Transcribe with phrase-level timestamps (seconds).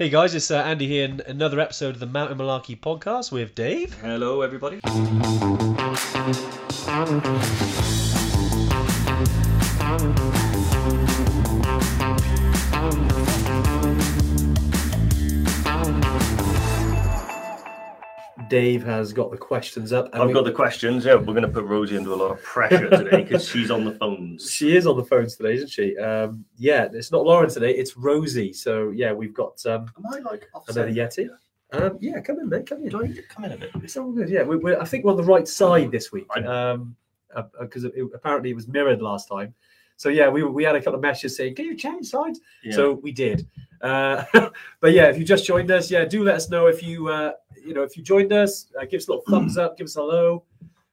[0.00, 3.54] Hey guys, it's uh, Andy here in another episode of the Mountain Malarkey podcast with
[3.54, 3.92] Dave.
[4.00, 4.80] Hello, everybody.
[18.50, 20.12] Dave has got the questions up.
[20.12, 21.04] and I've we- got the questions.
[21.06, 23.84] Yeah, we're going to put Rosie under a lot of pressure today because she's on
[23.84, 24.50] the phones.
[24.50, 25.96] She is on the phones today, isn't she?
[25.96, 28.52] Um, yeah, it's not Lauren today, it's Rosie.
[28.52, 31.28] So yeah, we've got um, Am I like another Yeti.
[31.72, 32.66] Um, yeah, come in, mate.
[32.66, 32.88] Come in.
[32.88, 33.70] Do I need to come in a bit?
[33.84, 34.28] It's all good.
[34.28, 36.96] Yeah, we, we're, I think we're on the right side this week I- um,
[37.60, 39.54] because it, apparently it was mirrored last time.
[39.96, 42.72] So yeah, we, we had a couple of messages saying, "Can you change sides?" Yeah.
[42.74, 43.46] So we did.
[43.82, 44.24] Uh,
[44.80, 47.32] but yeah, if you just joined us, yeah, do let us know if you uh,
[47.64, 48.66] you know if you joined us.
[48.78, 49.76] Uh, give us a little thumbs up.
[49.76, 50.44] Give us a hello.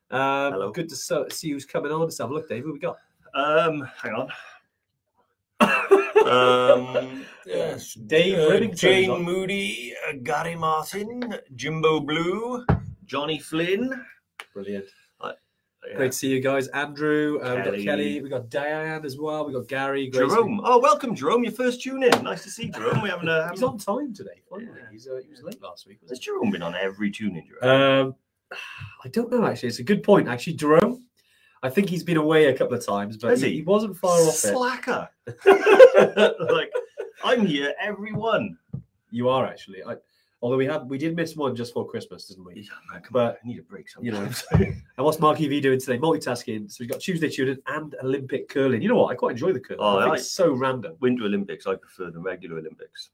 [0.09, 0.71] Um, Hello.
[0.71, 1.99] Good to so, see who's coming on.
[1.99, 2.63] Let's have a look, Dave.
[2.63, 2.97] Who we got?
[3.33, 4.29] um, hang on.
[6.25, 9.23] um, yes, Dave uh, Ribbington Jane on.
[9.23, 12.65] Moody, uh, Gary Martin, Jimbo Blue,
[13.05, 14.03] Johnny Flynn.
[14.53, 14.85] Brilliant.
[15.87, 15.95] Yeah.
[15.95, 16.67] Great to see you guys.
[16.69, 17.83] Andrew, uh, we got Kelly.
[17.85, 19.45] Kelly, we got Diane as well.
[19.45, 20.09] We got Gary.
[20.09, 20.29] Grace.
[20.29, 20.59] Jerome.
[20.63, 21.43] Oh, welcome, Jerome.
[21.43, 22.23] Your first tune in.
[22.23, 23.01] Nice to see Jerome.
[23.01, 23.29] We haven't.
[23.29, 24.41] Uh, He's on time today.
[24.59, 24.67] Yeah.
[24.91, 25.99] he's uh, he was late last week.
[26.09, 28.07] Has Jerome been on every tune in, Jerome?
[28.07, 28.15] Um,
[29.03, 29.69] I don't know actually.
[29.69, 30.27] It's a good point.
[30.27, 31.05] Actually, Jerome,
[31.63, 33.61] I think he's been away a couple of times, but he, he?
[33.61, 34.53] wasn't far off it.
[34.53, 35.09] Slacker.
[36.51, 36.71] like,
[37.23, 38.57] I'm here every one.
[39.11, 39.83] You are actually.
[39.83, 39.95] I,
[40.41, 42.55] although we had we did miss one just for Christmas, didn't we?
[42.55, 44.29] Yeah, man, come But, on, I need a break you know.
[44.51, 45.97] And what's Marky V doing today?
[45.97, 46.71] Multitasking.
[46.71, 48.81] So we've got Tuesday student and Olympic curling.
[48.81, 49.11] You know what?
[49.11, 49.81] I quite enjoy the curling.
[49.81, 50.95] Oh, I think I- it's so random.
[50.99, 53.09] Winter Olympics, I prefer the regular Olympics.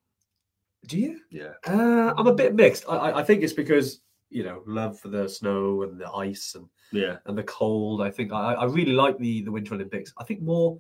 [0.88, 1.20] Do you?
[1.30, 1.54] Yeah.
[1.66, 2.84] Uh, I'm a bit mixed.
[2.90, 6.56] I, I, I think it's because you know love for the snow and the ice
[6.56, 7.18] and Yeah.
[7.26, 8.02] and the cold.
[8.02, 10.12] I think I, I really like the the Winter Olympics.
[10.18, 10.78] I think more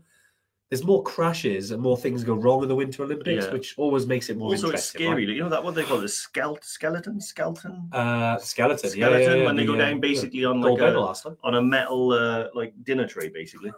[0.69, 3.53] there's more crashes and more things go wrong in the Winter Olympics, Yeah.
[3.53, 5.25] which always makes it more Also, it's scary.
[5.25, 7.89] You know that what they call the skelt skeleton, skeleton.
[7.92, 10.95] Uh, skeleton, skeleton yeah, yeah, when they go the, uh, down basically on like a,
[11.44, 13.71] on a metal uh, like dinner tray, basically.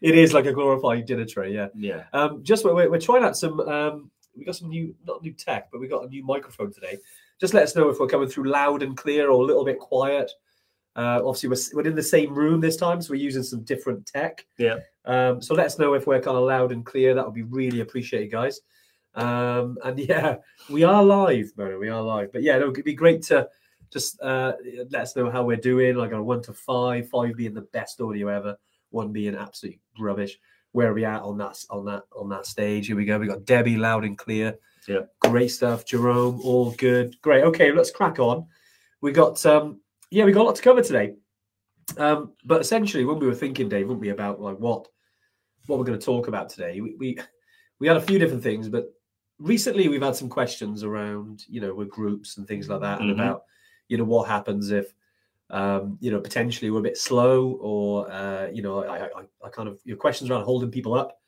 [0.00, 1.68] It is like a glorified dinner tray, yeah.
[1.74, 2.04] Yeah.
[2.12, 3.60] Um, just we're, we're trying out some.
[3.60, 6.98] Um, we got some new, not new tech, but we got a new microphone today.
[7.40, 9.78] Just let us know if we're coming through loud and clear or a little bit
[9.78, 10.30] quiet.
[10.96, 14.06] Uh, obviously, we're, we're in the same room this time, so we're using some different
[14.06, 14.46] tech.
[14.58, 14.78] Yeah.
[15.04, 17.14] Um, so let us know if we're kind of loud and clear.
[17.14, 18.60] That would be really appreciated, guys.
[19.14, 20.36] Um, and yeah,
[20.70, 21.78] we are live, Mona.
[21.78, 22.32] We are live.
[22.32, 23.48] But yeah, it'd be great to
[23.92, 24.52] just uh,
[24.90, 27.62] let us know how we're doing, like on a one to five, five being the
[27.62, 28.56] best audio ever,
[28.90, 30.38] one being absolute rubbish.
[30.72, 32.88] Where are we at on that on that on that stage?
[32.88, 33.18] Here we go.
[33.18, 34.58] We got Debbie loud and clear.
[34.88, 35.02] Yeah.
[35.20, 35.84] Great stuff.
[35.84, 37.20] Jerome, all good.
[37.22, 37.44] Great.
[37.44, 38.46] Okay, let's crack on.
[39.00, 39.80] We got um
[40.14, 41.14] yeah, we got a lot to cover today.
[41.98, 44.86] Um, but essentially when we were thinking, Dave, wouldn't we, about like what
[45.66, 47.18] what we're going to talk about today, we, we
[47.80, 48.92] we had a few different things, but
[49.38, 53.10] recently we've had some questions around, you know, with groups and things like that, and
[53.10, 53.14] Mhm.
[53.14, 53.42] about,
[53.88, 54.94] you know, what happens if
[55.50, 59.48] um, you know, potentially we're a bit slow, or uh, you know, I, I, I
[59.50, 61.18] kind of your questions around holding people up,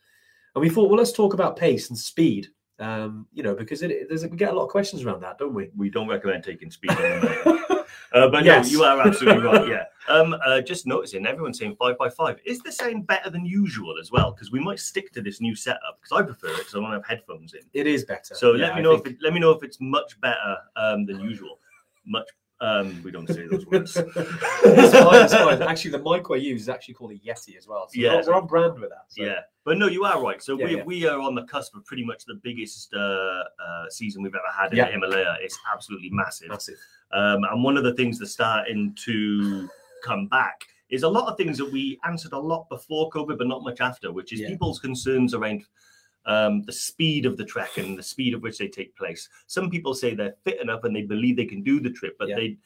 [0.54, 2.48] and we thought, well, let's talk about pace and speed,
[2.78, 5.54] um, you know, because it- there's we get a lot of questions around that, don't
[5.54, 5.70] we?
[5.76, 6.92] We don't recommend taking speed.
[8.12, 8.66] Uh, but Yes.
[8.66, 9.66] no, you are absolutely right.
[9.68, 9.84] Yeah.
[10.08, 12.38] Um, uh, just noticing everyone's saying five by five.
[12.44, 14.30] Is the sound better than usual as well?
[14.30, 16.92] Because we might stick to this new setup because I prefer it because I don't
[16.92, 17.60] have headphones in.
[17.72, 18.34] It is better.
[18.36, 20.20] So Yeah, let me I know think- if it, let me know if it's much
[20.20, 21.58] better um, than usual.
[22.06, 22.28] Much.
[22.60, 23.96] Um, we don't say those words.
[24.16, 25.62] it's fine, it's fine.
[25.62, 27.86] Actually, the mic we use is actually called a Yeti as well.
[27.88, 28.22] So Yeah.
[28.26, 29.04] we're, on brand with that.
[29.08, 29.22] So.
[29.24, 30.42] Yeah, but no, you are right.
[30.42, 30.84] So Yeah, we yeah.
[30.84, 33.42] we are on the cusp of pretty much the biggest uh, uh,
[33.90, 34.86] season we've ever had in Yeah.
[34.86, 35.36] the Himalaya.
[35.42, 36.48] It's absolutely massive.
[36.48, 36.78] massive.
[37.12, 39.68] Um, and one of the things that's starting to
[40.02, 43.48] come back is a lot of things that we answered a lot before COVID, but
[43.48, 45.64] not much after, which is people's concerns around
[46.26, 49.28] um, the speed of the trek and the speed at which they take place.
[49.46, 52.28] Some people say they're fit enough and they believe they can do the trip, but
[52.28, 52.36] Yeah.
[52.36, 52.58] they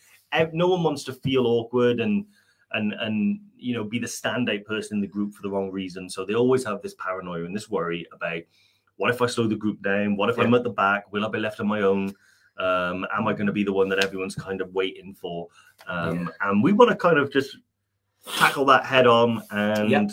[0.53, 2.25] no one wants to feel awkward and
[2.72, 6.09] and and you know be the standout person in the group for the wrong reason.
[6.09, 8.43] So they always have this paranoia and this worry about
[8.97, 10.16] what if I slow the group down?
[10.16, 11.10] What if I'm at the back?
[11.12, 12.15] Will I be left on my own?
[12.58, 15.49] Um, am I going to be the one that everyone's kind of waiting for?
[15.87, 17.56] Um, And we want to kind of just
[18.37, 20.06] tackle that head on and Yeah.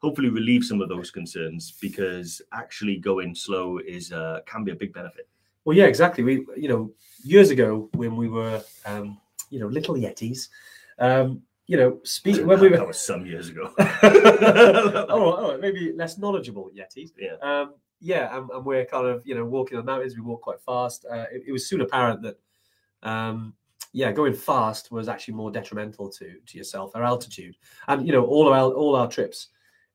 [0.00, 4.76] Hopefully relieve some of those concerns because actually going slow is uh, can be a
[4.76, 5.28] big benefit.
[5.64, 6.24] Well, yeah, exactly.
[6.24, 6.92] We, you know,
[7.22, 10.48] years ago when we were, um, you know, little Yetis,
[10.98, 13.74] um, you know, speak when we were that was some years ago.
[13.78, 17.10] oh, oh, maybe less knowledgeable Yetis.
[17.18, 17.34] Yeah.
[17.42, 20.14] Um, yeah, and, and we're kind of, you know, walking on mountains.
[20.14, 21.04] We walk quite fast.
[21.04, 22.38] Uh, it, it was soon apparent that,
[23.02, 23.54] um,
[23.92, 27.56] yeah, going fast was actually more detrimental to to yourself, our altitude,
[27.88, 29.48] and you know, all our all our trips,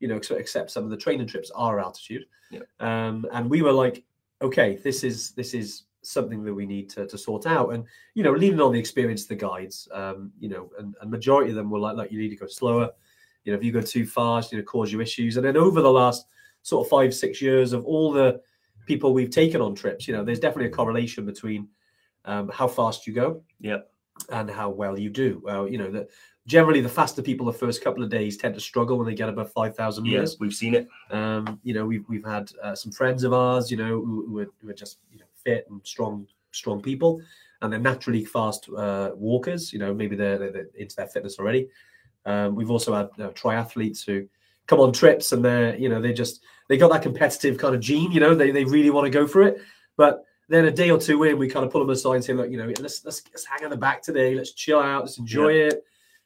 [0.04, 2.26] you know, except- except some of the training trips are altitude.
[2.52, 2.60] Yeah.
[2.82, 4.04] Um, and we were like,
[4.42, 7.70] okay, this is this is something that we need to, to sort out.
[7.70, 11.10] And you know, leaning on the experience of the guides, um, you know, and, and
[11.10, 12.90] majority of them were like, like you need to go slower.
[13.46, 15.38] You know, if you go too fast, you know, cause you issues.
[15.38, 16.26] And then over the last
[16.64, 18.42] sort of five, six years of all the
[18.86, 21.70] people we've taken on trips, you know, there's definitely a correlation between
[22.26, 23.90] um, how fast you go, Yep.
[24.30, 25.42] And how well you do.
[25.44, 26.10] Well, you know, that
[26.46, 29.30] generally the faster people the first couple of days tend to struggle when they get
[29.30, 30.32] above five thousand meters.
[30.34, 30.88] Yes, we've seen it.
[31.12, 34.40] Um, you know, we've we've had uh, some friends of ours, you know, who, who,
[34.40, 37.22] are, who are just you know fit and strong, strong people,
[37.62, 39.74] and they're naturally fast uh, walkers.
[39.74, 41.70] You know, maybe they're, they're, into their fitness already.
[42.26, 44.28] Um, we've also had uh, triathletes who
[44.66, 47.82] come on trips and they're you know they just they got that competitive kind of
[47.82, 48.12] gene.
[48.12, 49.62] You know, they they really want to go for it,
[49.98, 52.34] but then a day or two in, we kind of pull them aside and say,
[52.34, 54.36] look, you know, let's let's, let's hang on the back today.
[54.36, 55.04] Let's chill out.
[55.04, 55.84] Let's enjoy it.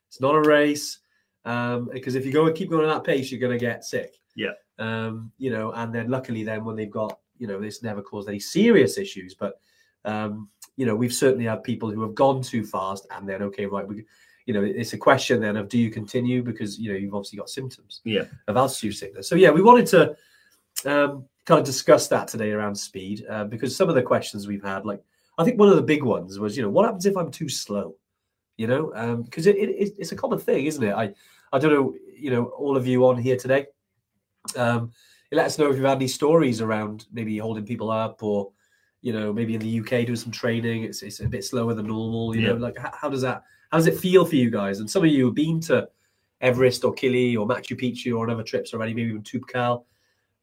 [0.08, 1.00] It's not a race.
[1.46, 3.86] Um, because if you go and keep going at that pace, you're going to get
[3.86, 4.16] sick.
[4.36, 4.52] Yeah.
[4.80, 8.28] Um, you know, and then luckily, then when they've got, you know, this never caused
[8.28, 9.60] any serious issues, but,
[10.06, 13.66] um, you know, we've certainly had people who have gone too fast and then, okay,
[13.66, 14.04] right, we,
[14.46, 17.38] you know, it's a question then of do you continue because, you know, you've obviously
[17.38, 18.25] got symptoms Yeah.
[18.48, 19.28] of altitude sickness.
[19.28, 20.16] So, yeah, we wanted to
[20.86, 24.63] um, kind of discuss that today around speed uh, because some of the questions we've
[24.63, 25.01] had, like,
[25.39, 27.49] I think one of the big ones was, you know, what happens if I'm too
[27.49, 27.95] slow?
[28.57, 30.94] you know, because it, it, it's a common thing, isn't it?
[30.94, 31.13] I,
[31.53, 33.67] I don't know, you know, all of you on here today.
[34.55, 34.91] Um,
[35.31, 38.51] let us know if you've had any stories around maybe holding people up, or
[39.01, 40.83] you know, maybe in the UK doing some training.
[40.83, 42.35] It's it's a bit slower than normal.
[42.35, 43.44] You know, like how, how does that?
[43.71, 44.79] How does it feel for you guys?
[44.79, 45.88] And some of you have been to
[46.41, 49.83] Everest or Kili or Machu Picchu or other trips already, maybe even Toubkal.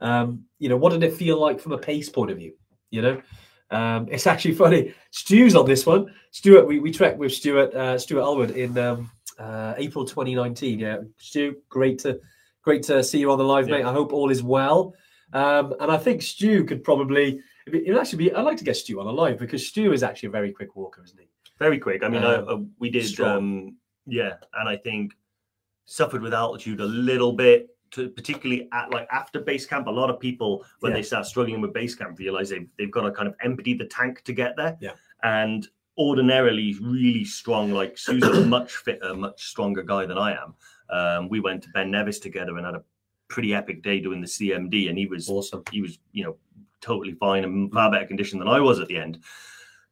[0.00, 2.54] Um, you know, what did it feel like from a pace point of view?
[2.90, 3.22] You know,
[3.70, 4.94] um, it's actually funny.
[5.10, 6.12] Stu's on this one.
[6.30, 10.78] Stuart, we, we trekked with Stuart uh, Stuart Elwood in um, uh, April 2019.
[10.78, 12.20] Yeah, Stu, great to
[12.62, 13.76] great to see you on the live, Yeah.
[13.78, 13.84] mate.
[13.84, 14.94] I hope all is well.
[15.32, 18.32] Um, and I think Stu could probably it would actually be.
[18.34, 20.76] I'd like to get Stu on the live because Stu is actually a very quick
[20.76, 21.28] walker, isn't he?
[21.58, 22.02] Very quick.
[22.02, 23.76] I mean, Um, I, uh, we did, um,
[24.06, 25.12] yeah, and I think
[25.86, 27.68] suffered with altitude a little bit.
[27.94, 30.96] To, particularly at like after base camp, a lot of people when Yeah.
[30.98, 33.86] they start struggling with base camp realize they've, they've got to kind of empty the
[33.86, 34.76] tank to get there.
[34.80, 34.92] Yeah.
[35.22, 40.54] And ordinarily really strong, like Stu's a much fitter, much stronger guy than I am.
[40.90, 42.82] Um, we went to Ben Nevis together and had a
[43.28, 45.62] pretty epic day doing the CMD, and he was Awesome.
[45.70, 46.36] he was, you know,
[46.80, 49.18] totally fine and far better condition than I was at the end.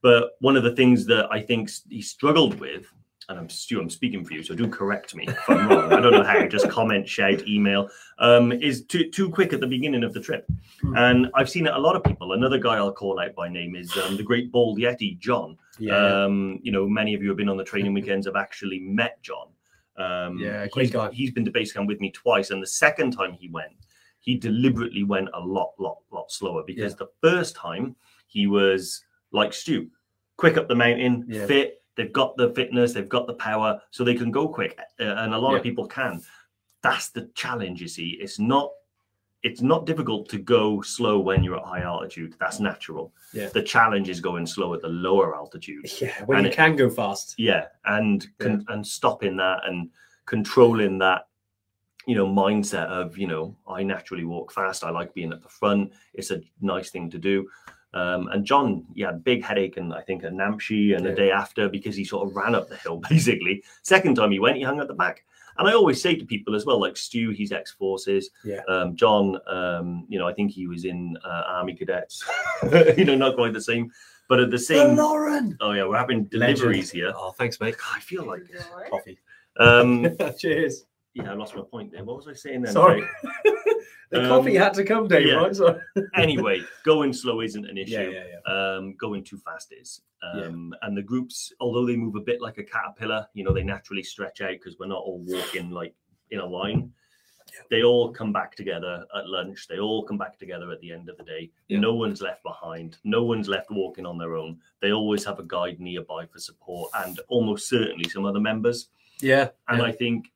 [0.02, 2.92] But one of the things that I think he struggled with,
[3.32, 5.92] and I'm Stu, I'm speaking for you, so do correct me if I'm wrong.
[5.92, 6.46] I don't know how.
[6.46, 7.88] Just comment, shout, email.
[8.18, 10.46] Um, is too too quick at the beginning of the trip,
[10.82, 10.96] Hmm.
[10.96, 12.34] and I've seen it a lot of people.
[12.34, 15.56] Another guy I'll call out by name is um, the Great Bald Yeti, John.
[15.78, 18.26] Yeah, Um, you know, many of you have been on the training weekends.
[18.26, 19.48] Have actually met John.
[19.96, 21.10] Um, Yeah, great he's, guy.
[21.10, 23.72] He's been to base camp with me twice, and the second time he went,
[24.20, 27.96] he deliberately went a lot, lot, lot slower because the first time
[28.26, 29.02] he was
[29.32, 29.88] like Stu,
[30.36, 31.46] quick up the mountain, Yeah.
[31.46, 31.81] fit.
[31.96, 35.34] They've got the fitness, they've got the power, so they can go quick, uh, and
[35.34, 35.56] a lot Yeah.
[35.58, 36.22] of people can.
[36.82, 37.80] That's the challenge.
[37.80, 38.70] You see, it's not.
[39.44, 42.36] It's not difficult to go slow when you're at high altitude.
[42.38, 43.12] That's natural.
[43.32, 43.48] Yeah.
[43.48, 45.90] The challenge is going slow at the lower altitude.
[46.00, 46.24] yeah.
[46.26, 47.34] When And you it- can go fast.
[47.38, 49.90] Yeah, and con- and stopping that and
[50.26, 51.26] controlling that,
[52.06, 54.84] you know, mindset of you know, I naturally walk fast.
[54.84, 55.92] I like being at the front.
[56.14, 57.48] It's a nice thing to do.
[57.94, 61.10] Um, and John, yeah, big headache, and I think a Namche, and Yeah.
[61.10, 63.62] the day after because he sort of ran up the hill basically.
[63.82, 65.24] Second time he went, he hung at the back.
[65.58, 68.30] And I always say to people as well, like Stu, he's ex forces.
[68.42, 68.62] Yeah.
[68.68, 72.24] Um, John, um, you know, I think he was in uh, Army Cadets.
[72.96, 73.90] you know, not quite the same,
[74.30, 74.96] but at the same.
[74.96, 75.58] The Lauren.
[75.60, 76.56] Oh yeah, we're having Legend.
[76.56, 77.12] deliveries here.
[77.14, 77.76] Oh, thanks, mate.
[77.94, 78.44] I feel like
[78.90, 79.18] Coffee.
[79.58, 80.06] um
[80.38, 80.86] Cheers.
[81.12, 82.02] yeah, I lost my point there.
[82.04, 82.72] What was I saying then?
[82.72, 83.04] Sorry.
[84.12, 85.26] The Um, coffee had to come, Dave.
[85.26, 85.34] yeah.
[85.34, 85.56] Right?
[85.56, 85.80] So,
[86.14, 88.12] anyway, going slow isn't an issue.
[88.14, 88.52] yeah, yeah.
[88.52, 90.02] Um, going too fast is.
[90.22, 93.64] Um, And the groups, although they move a bit like a caterpillar, you know, they
[93.64, 95.94] naturally stretch out because we're not all walking like
[96.30, 96.92] in a line.
[97.70, 99.66] They all come back together at lunch.
[99.68, 101.50] They all come back together at the end of the day.
[101.68, 102.96] No one's left behind.
[103.04, 104.58] No one's left walking on their own.
[104.80, 108.88] They always have a guide nearby for support and almost certainly some other members.
[109.20, 109.50] Yeah.
[109.68, 109.82] And.
[109.82, 110.31] I think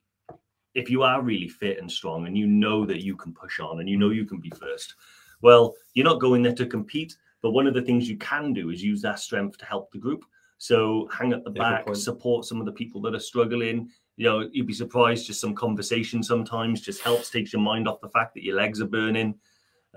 [0.77, 3.81] if you are really fit and strong and you know that you can push on
[3.81, 4.95] and you know you can be first,
[5.41, 7.17] well, you're not going there to compete.
[7.43, 9.99] But one of the things you can do is use that strength to help the
[9.99, 10.25] group.
[10.59, 13.89] So hang at the Yeah, back, support some of the people that are struggling.
[14.17, 15.27] You know, you'd be surprised.
[15.27, 18.81] Just some conversation sometimes just helps, takes your mind off the fact that your legs
[18.81, 19.35] are burning.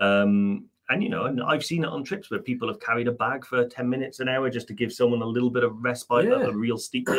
[0.00, 3.12] Um, and you know, and I've seen it on trips where people have carried a
[3.12, 6.26] bag for 10 minutes an hour just to give someone a little bit of respite
[6.26, 6.40] Yeah.
[6.40, 7.08] at a real steep.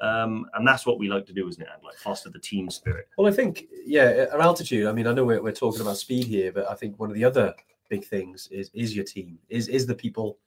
[0.00, 1.68] Um, and that's what we like to do, isn't it?
[1.74, 3.08] And like foster the team spirit.
[3.16, 4.86] Well, I think, yeah, at altitude.
[4.86, 7.16] I mean, I know we're, we're talking about speed here, but I think one of
[7.16, 7.54] the other
[7.88, 10.38] big things is is your team, is is the people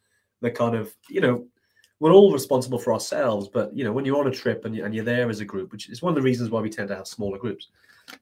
[0.41, 1.45] the kind of you know
[1.99, 4.85] we're all responsible for ourselves, but you know when you're on a trip and, you,
[4.85, 6.87] and you're there as a group, which is one of the reasons why we tend
[6.89, 7.69] to have smaller groups,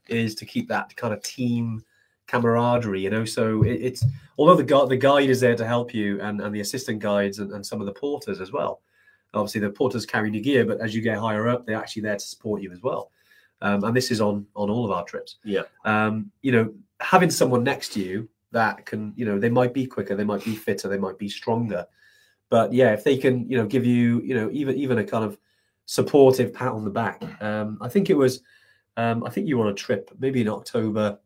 [0.07, 1.83] is to keep that kind of team
[2.27, 3.01] camaraderie.
[3.01, 4.05] You know, so it, it's
[4.37, 7.39] although the guide the guide is there to help you and and the assistant guides
[7.39, 8.81] and, and some of the porters as well.
[9.33, 12.15] Obviously, the porters carry your gear, but as you get higher up, they're actually there
[12.15, 13.11] to support you as well.
[13.61, 15.37] Um, and this is on on all of our trips.
[15.43, 15.63] Yeah.
[15.85, 19.85] Um, you know, having someone next to you that can, you know, they might be
[19.85, 21.85] quicker, they might be fitter, they might be stronger,
[22.49, 25.23] but yeah, if they can, you know, give you, you know, even even a kind
[25.23, 25.37] of
[25.85, 27.23] supportive pat on the back.
[27.41, 28.41] Um, I think it was,
[28.97, 31.19] um, I think you were on a trip, maybe in October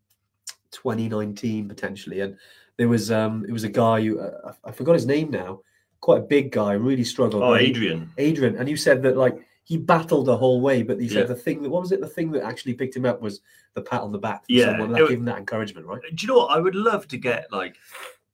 [0.72, 2.38] 2019 potentially, and
[2.78, 5.62] there was um, it was a guy who uh, I forgot his name now,
[6.04, 7.42] quite a big guy, really struggled.
[7.44, 8.12] Oh, he- Adrian.
[8.18, 11.34] Adrian, and you said that like he battled the whole way, but he said Yeah.
[11.34, 12.02] the thing that what was it?
[12.02, 13.40] The thing that actually picked him up was
[13.74, 14.42] the pat on the back.
[14.46, 16.02] From Yeah, someone it that wa- gave him that encouragement, right?
[16.02, 16.52] Do you know what?
[16.52, 17.76] I would love to get like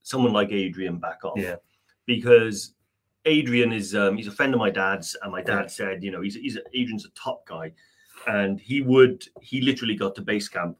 [0.02, 1.34] someone like Adrian back on.
[1.40, 1.56] Yeah.
[2.06, 2.74] Because
[3.24, 5.66] Adrian is um, he's a friend of my dad's, and my dad Yeah.
[5.68, 7.72] said, you know, he's he's Adrian's a top guy,
[8.26, 10.76] and he would he literally got to base camp.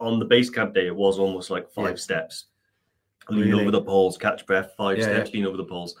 [0.00, 2.06] On the base camp day, it was almost like five Yeah.
[2.08, 2.34] steps.
[3.30, 3.60] Lean Really?
[3.62, 5.94] over the poles, catch breath, five Yeah, steps, lean over the poles.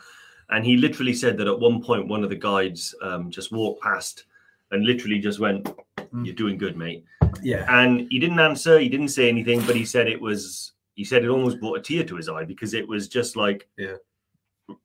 [0.50, 3.82] And he literally said that at one point, one of the guides um, just walked
[3.82, 4.24] past
[4.70, 5.68] and literally just went,
[6.14, 6.24] Mm.
[6.24, 7.04] You're doing good, mate
[7.42, 11.04] Yeah, and he didn't answer he didn't say anything but he said it was he
[11.04, 13.96] said it almost brought a tear to his eye because it was just like Yeah.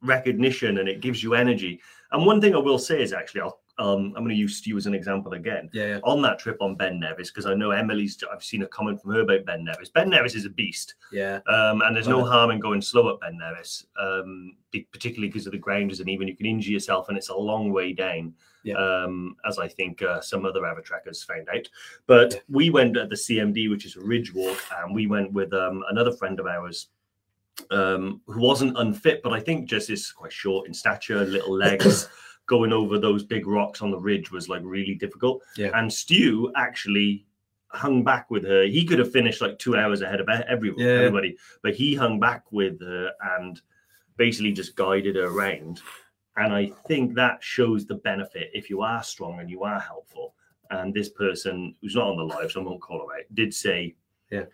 [0.02, 1.80] recognition and it gives you energy
[2.12, 4.78] and one thing i will say is actually i'll um, i'm going to use you
[4.78, 7.72] as an example again yeah, yeah, on that trip on ben nevis because i know
[7.72, 10.96] emily's i've seen a comment from her about ben nevis ben nevis is a beast
[11.14, 14.56] yeah, um, and there's no harm in going slow at Ben Nevis, um,
[14.92, 17.72] particularly because of the grounders, and even you can injure yourself, and it's a long
[17.72, 18.34] way down.
[18.64, 18.76] Yeah.
[18.76, 21.68] Um, as I think uh, some other ever trekkers found out.
[22.08, 22.40] But Yeah.
[22.50, 25.84] we went at the CMD, which is a ridge walk, and we went with um,
[25.90, 26.88] another friend of ours
[27.70, 32.10] um, who wasn't unfit, but I think just is quite short in stature, little legs.
[32.46, 35.44] Going over those big rocks on the ridge was like really difficult.
[35.58, 35.72] Yeah.
[35.74, 37.26] And Stu actually
[37.70, 38.64] hung back with her.
[38.64, 40.88] He could have finished like two hours ahead of everyone, Yeah.
[40.92, 43.60] everybody, but he hung back with her and
[44.18, 45.82] basically just guided her around.
[46.36, 50.36] And I think that shows the benefit if you are strong and you are helpful.
[50.70, 53.54] And this person who's not on the live, so I won't call her out, did
[53.54, 53.96] say,
[54.32, 54.46] Yeah.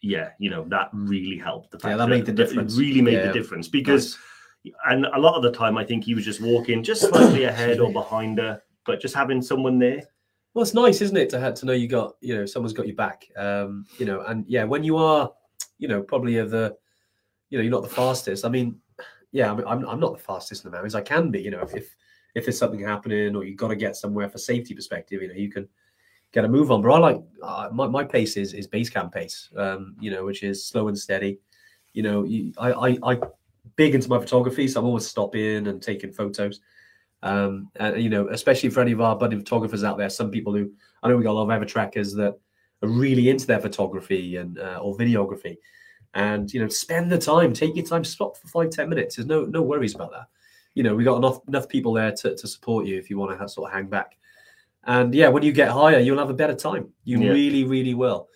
[0.00, 1.70] yeah, you know, that really helped.
[1.72, 2.76] The Yeah, fact that made the difference.
[2.76, 3.26] It really made Yeah.
[3.26, 4.22] the difference because Nice.
[4.86, 7.80] And a lot of the time, I think he was just walking just slightly ahead
[7.80, 10.02] or behind her, but just having someone there.
[10.54, 12.86] Well, it's nice, isn't it, to have to know you got, you know, someone's got
[12.86, 13.26] your back.
[13.36, 15.30] Um, you know, and yeah, when you are,
[15.78, 16.74] you know, probably of the,
[17.50, 18.44] you know, you're not the fastest.
[18.44, 18.80] I mean,
[19.32, 20.94] yeah, I mean, I'm, I'm not the fastest in the mountains.
[20.94, 21.94] I can be, you know, if if,
[22.34, 25.34] if there's something happening or you've got to get somewhere for safety perspective, you know,
[25.34, 25.68] you can
[26.32, 26.82] get a move on.
[26.82, 30.24] But I like uh, my my pace is is base camp pace, um, you know,
[30.24, 31.38] which is slow and steady.
[31.92, 33.20] You know, you, I I I
[33.76, 36.60] big into my photography, so I'm always stopping and taking photos.
[37.22, 40.54] Um, and you know, especially for any of our budding photographers out there, some people
[40.54, 40.70] who
[41.02, 42.38] I know we got a lot of ever trekkers that
[42.82, 45.56] are really into their photography and uh, or videography,
[46.14, 49.16] and you know, spend the time, take your time, stop for five ten minutes.
[49.16, 50.26] There's no no worries about that.
[50.74, 53.38] You know, we got enough enough people there to, to support you if you want
[53.38, 54.18] to sort of hang back.
[54.84, 56.90] And yeah, when you get higher, you'll have a better time.
[57.04, 57.32] You Yeah.
[57.32, 58.28] really, really will.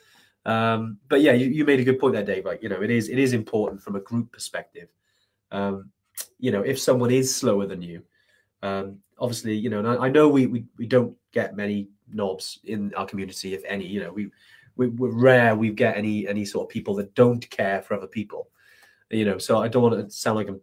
[0.46, 2.44] Um, but yeah, you, you made a good point there, Dave.
[2.44, 4.88] Like, you know, it is it is important from a group perspective.
[5.52, 5.90] Um,
[6.38, 8.02] you know, if someone is slower than you,
[8.62, 12.60] um, obviously, you know, and I, I know we, we we don't get many knobs
[12.64, 13.86] in our community, if any.
[13.86, 14.30] You know, we,
[14.76, 18.06] we we're rare we get any any sort of people that don't care for other
[18.06, 18.48] people.
[19.10, 20.60] You know, so I don't want to sound like I'm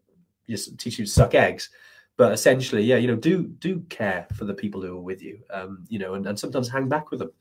[0.50, 1.70] just teaching you to suck eggs,
[2.15, 5.39] but essentially, yeah, you know, do do care for the people who are with you.
[5.50, 7.32] Um, you know, and, and sometimes hang back with them.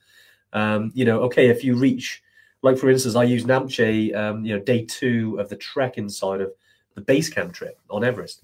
[0.53, 2.23] Um, you know, okay, if you reach,
[2.63, 6.41] like for instance, I use Namche, um, you know, day two of the trek inside
[6.41, 6.53] of
[6.97, 8.43] the base camp trip on Everest.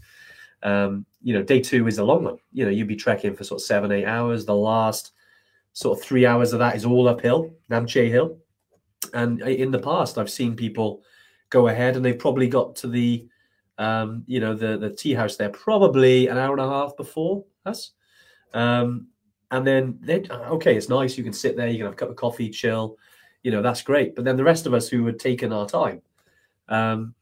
[0.62, 2.36] Um, you know, day two is a long one.
[2.52, 4.44] You know, you'd be trekking for sort of seven, eight hours.
[4.44, 5.12] The last
[5.72, 8.38] sort of three hours of that is all uphill, Namche Hill.
[9.14, 11.02] And in the past, I've seen people
[11.50, 13.26] go ahead and they've probably got to the,
[13.78, 17.44] um, you know, the the tea house there probably an hour and a half before
[17.66, 17.90] us.
[18.54, 19.08] Um,
[19.50, 21.18] and then they okay, it's nice.
[21.18, 22.96] You can sit there, you can have a cup of coffee, chill.
[23.42, 24.14] You know, that's great.
[24.14, 26.00] But then the rest of us who had taken our time,
[26.68, 27.14] um,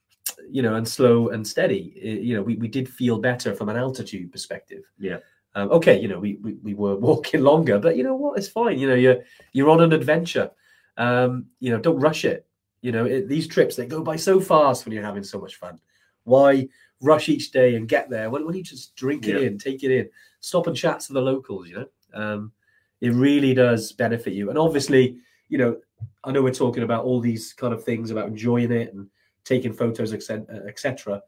[0.49, 3.69] you know, and slow and steady, i- you know, we, we did feel better from
[3.69, 4.85] an altitude perspective.
[4.99, 5.19] Yeah.
[5.55, 8.39] Um, okay, you know, we, we we were walking longer, but you know what?
[8.39, 8.79] It's fine.
[8.79, 9.19] You know, you're
[9.53, 10.51] you're on an adventure.
[10.97, 12.47] Um, you know, don't rush it.
[12.83, 15.57] You know, it, these trips they go by so fast when you're having so much
[15.57, 15.79] fun.
[16.25, 16.69] Why
[17.01, 19.47] rush each day and get there when, when you just drink it Yeah.
[19.49, 20.09] in, take it in,
[20.41, 21.69] stop and chat to the locals?
[21.69, 21.87] You know,
[22.23, 22.53] um,
[23.01, 24.51] it really does benefit you.
[24.51, 25.17] And obviously,
[25.49, 25.77] you know,
[26.25, 29.09] I know we're talking about all these kind of things about enjoying it and
[29.51, 30.47] taking photos, etc.
[30.69, 31.21] etc.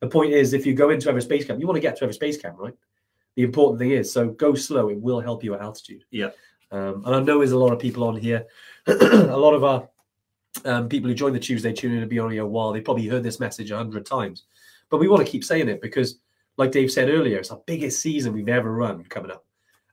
[0.00, 2.04] the point is, if you go into Everest Base Camp, you want to get to
[2.04, 2.74] Everest Base Camp, right?
[3.36, 4.90] The important thing is, so go slow.
[4.90, 6.04] It will help you at altitude.
[6.10, 6.30] Yeah.
[6.70, 8.46] Um, and I know there's a lot of people on here.
[8.86, 9.88] a lot of our
[10.64, 12.72] um, people who join the Tuesday tune in to be on here a while.
[12.72, 14.44] They probably heard this message a hundred times,
[14.90, 16.18] but we want to keep saying it because,
[16.58, 19.44] like Dave said earlier, it's our biggest season we've ever run coming up.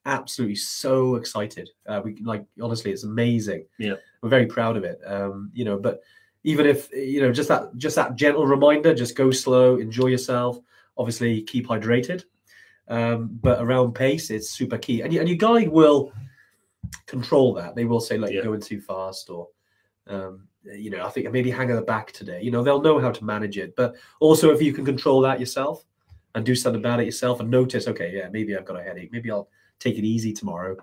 [0.05, 1.69] Absolutely so excited.
[1.85, 3.65] Uh, we like honestly, it's amazing.
[3.77, 3.95] Yeah.
[4.21, 4.99] we're very proud of it.
[5.05, 6.01] Um, you know, but
[6.47, 10.57] even if you know just that just that gentle reminder, just go slow, enjoy yourself.
[10.97, 12.23] Obviously, keep hydrated.
[12.87, 16.13] Um, but around pace, it's super key, and, you, and your guide will
[17.05, 17.75] control that.
[17.75, 18.35] They will say, "Like Yeah.
[18.35, 19.49] you're going too fast," or
[20.07, 22.41] um, you know, I think maybe hang at the back today.
[22.41, 23.75] You know, they'll know how to manage it.
[23.75, 25.83] But also, if you can control that yourself
[26.33, 29.11] and do something about it yourself, and notice, okay, yeah, maybe I've got a headache.
[29.11, 29.49] Maybe I'll
[29.79, 30.77] take it easy tomorrow.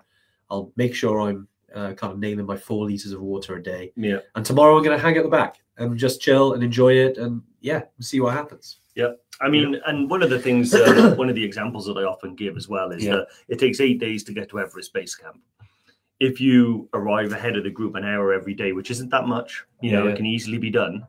[0.51, 3.91] I'll make sure I'm uh, kind of nailing my four liters of water a day.
[3.95, 4.19] Yeah.
[4.35, 7.17] And tomorrow I'm going to hang at the back and just chill and enjoy it,
[7.17, 8.79] and yeah, see what happens.
[8.95, 9.11] Yeah.
[9.41, 12.33] I mean, and one of the things, uh, one of the examples that I often
[12.35, 13.17] give as well is Yeah.
[13.17, 15.41] that it takes eight days to get to Everest Base Camp.
[16.21, 19.65] If you arrive ahead of the group an hour every day, which isn't that much,
[19.81, 20.11] you know, Yeah.
[20.11, 21.05] it can easily be done.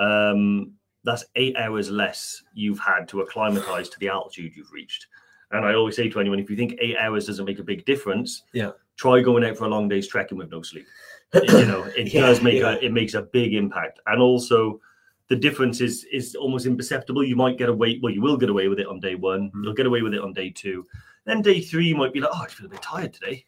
[0.00, 0.72] Um,
[1.04, 5.06] that's eight hours less you've had to acclimatize to the altitude you've reached.
[5.52, 7.84] And I always say to anyone, if you think eight hours doesn't make a big
[7.84, 8.72] difference, Yeah.
[8.96, 10.86] Try going out for a long day's trekking with no sleep.
[11.34, 12.74] you know, it Yeah, does make yeah.
[12.76, 14.00] a it makes a big impact.
[14.06, 14.80] And also
[15.28, 17.24] the difference is is almost imperceptible.
[17.24, 19.50] You might get away, well, you will get away with it on day one.
[19.50, 19.64] Mhm.
[19.64, 20.86] You'll get away with it on day two.
[21.24, 23.46] Then day three, you might be like, oh, I feel a bit tired today.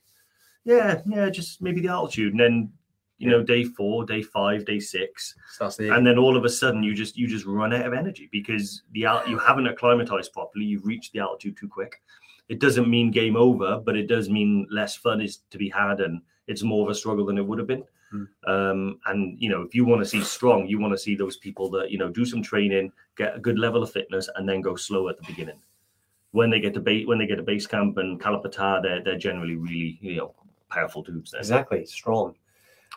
[0.65, 2.33] Yeah, yeah, just maybe the altitude.
[2.33, 2.73] And then,
[3.19, 6.49] you know, day four, day five, day six, Starts the and then all of a
[6.49, 10.65] sudden you just you just run out of energy because the you haven't acclimatized properly.
[10.65, 12.01] You've reached the altitude too quick.
[12.49, 16.01] It doesn't mean game over, but it does mean less fun is to be had,
[16.01, 17.85] and it's more of a struggle than it would have been.
[18.11, 18.25] Hmm.
[18.47, 21.37] Um, and you know, if you want to see strong, you want to see those
[21.37, 24.61] people that you know do some training, get a good level of fitness, and then
[24.61, 25.61] go slow at the beginning.
[26.31, 29.03] When they get to base when they get to base camp and Kala Patthar, they're
[29.03, 30.35] they're generally really you know
[30.69, 31.33] powerful dudes.
[31.33, 31.41] Then.
[31.41, 32.35] Exactly, strong.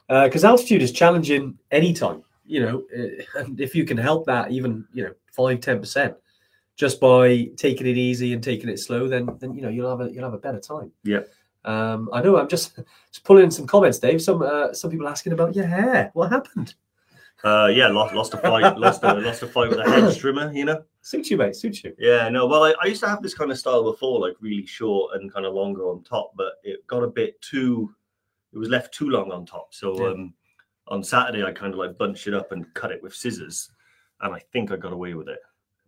[0.08, 4.86] Because altitude is challenging anytime, you know, uh, and if you can help that even,
[4.92, 6.16] you know, five ten 10%
[6.80, 10.00] just by taking it easy and taking it slow, then, then you know, you'll have
[10.00, 10.90] a, you'll have a better time.
[11.04, 11.24] Yeah.
[11.66, 12.78] Um, I know I'm just,
[13.12, 14.22] just pulling in some comments, Dave.
[14.22, 16.10] Some, uh, some people asking about your hair.
[16.14, 16.74] What happened?
[17.44, 20.52] Uh, yeah, lost lost a fight, lost a lost a fight with a hedge trimmer,
[20.54, 20.82] you know.
[21.02, 21.56] Suits you, mate.
[21.56, 21.94] Suits you.
[22.00, 22.46] Yeah, no.
[22.48, 25.32] Well, I, I used to have this kind of style before, like really short and
[25.32, 27.94] kind of longer on top, but it got a bit too.
[28.54, 29.74] It was left too long on top.
[29.74, 30.12] So Yeah.
[30.12, 30.34] um,
[30.88, 33.70] on Saturday, I kind of like bunched it up and cut it with scissors,
[34.22, 35.40] and I think I got away with it.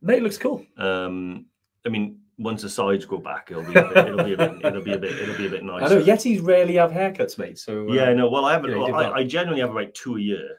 [0.01, 0.65] Mate, looks cool.
[0.77, 1.45] Um,
[1.85, 4.65] I mean, once the sides go back, it'll be a bit, it'll be a bit,
[4.65, 5.83] it'll be a bit, it'll be a bit nice.
[5.83, 7.59] I know Yetis rarely have haircuts, mate.
[7.59, 8.29] So uh, Yeah, no.
[8.29, 8.71] Well, I haven't.
[8.71, 10.57] you know, well, I, I generally have about two a year.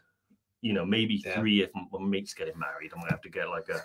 [0.60, 1.38] You know, maybe Yeah.
[1.40, 2.92] three if my mate's getting married.
[2.94, 3.80] I'm gonna have to get like a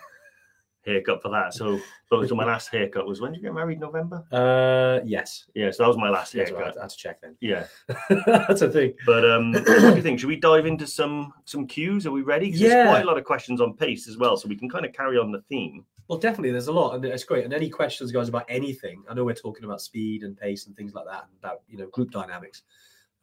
[0.86, 1.54] haircut for that.
[1.54, 3.80] So, so, my last haircut was when did you get married?
[3.80, 4.24] November.
[4.32, 5.46] Uh, yes.
[5.54, 6.82] Yeah, so that was my last Yes, well, I haircut.
[6.82, 7.36] had to check then.
[7.42, 7.68] Yeah,
[8.26, 8.94] That's a thing.
[9.06, 10.20] but um, what do you think?
[10.20, 12.06] Should we dive into some some cues?
[12.06, 12.50] Are we ready?
[12.50, 12.70] Yeah.
[12.70, 14.94] There's quite a lot of questions on pace as well, so we can kind of
[14.94, 15.86] carry on the theme.
[16.08, 17.44] Well, definitely, there's a lot, and it's great.
[17.44, 19.04] And any questions, guys, about anything?
[19.10, 21.78] I know we're talking about speed and pace and things like that, and about you
[21.78, 22.64] know group dynamics.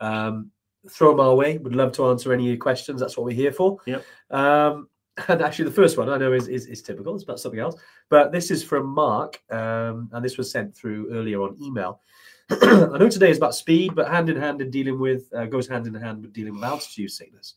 [0.00, 0.50] Um,
[0.90, 1.56] throw them our way.
[1.56, 3.00] Would love to answer any of your questions.
[3.00, 3.78] That's what we're here for.
[3.86, 4.04] Yep.
[4.30, 4.88] Um,
[5.29, 7.14] and actually, the first one I know is, is is typical.
[7.14, 7.77] It's about something else,
[8.09, 12.00] but this is from Mark, um, and this was sent through earlier on email.
[12.50, 15.68] I know today is about speed, but hand in hand in dealing with uh, goes
[15.68, 17.55] hand in hand with dealing with altitude sickness.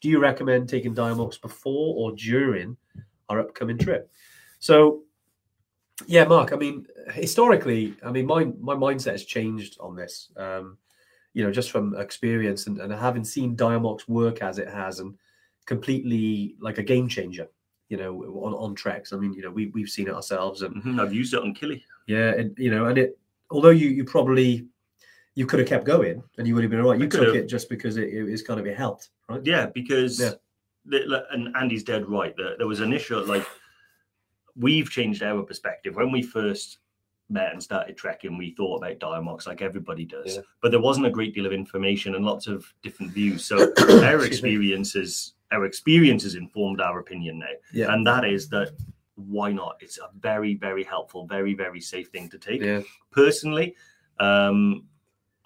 [0.00, 2.76] Do you recommend taking Diamox before or during
[3.28, 4.10] our upcoming trip?
[4.58, 5.02] So,
[6.06, 6.52] yeah, Mark.
[6.52, 10.30] I mean, historically, I mean, my my mindset has changed on this.
[10.36, 10.78] Um,
[11.32, 15.14] you know, just from experience and, and having seen Diamox work as it has, and
[15.66, 17.48] completely like a game changer.
[17.88, 19.12] You know, on on treks.
[19.12, 21.54] I mean, you know, we we've seen it ourselves, and Mhm, I've used it on
[21.54, 21.82] Kili.
[22.06, 23.18] yeah, and you know, and it
[23.50, 24.66] although you you probably
[25.34, 27.00] you could have kept going and you would have been all right.
[27.00, 27.36] You took could've.
[27.36, 29.40] it just because it, it was kind of it helped, right?
[29.44, 30.32] Yeah, because Yeah.
[30.86, 32.34] the- and Andy's dead right.
[32.36, 33.46] There, there was initial like
[34.56, 36.78] we've changed our perspective when we first
[37.28, 38.36] met and started trekking.
[38.36, 40.42] We thought about Diamox like everybody does, Yeah.
[40.62, 43.44] but there wasn't a great deal of information and lots of different views.
[43.44, 43.72] So
[44.04, 48.70] our experiences, our experiences informed our opinion now, Yeah, and that is that
[49.16, 49.76] why not?
[49.80, 53.74] It's a very, very helpful, very, very safe thing to take yeah, personally
[54.18, 54.84] um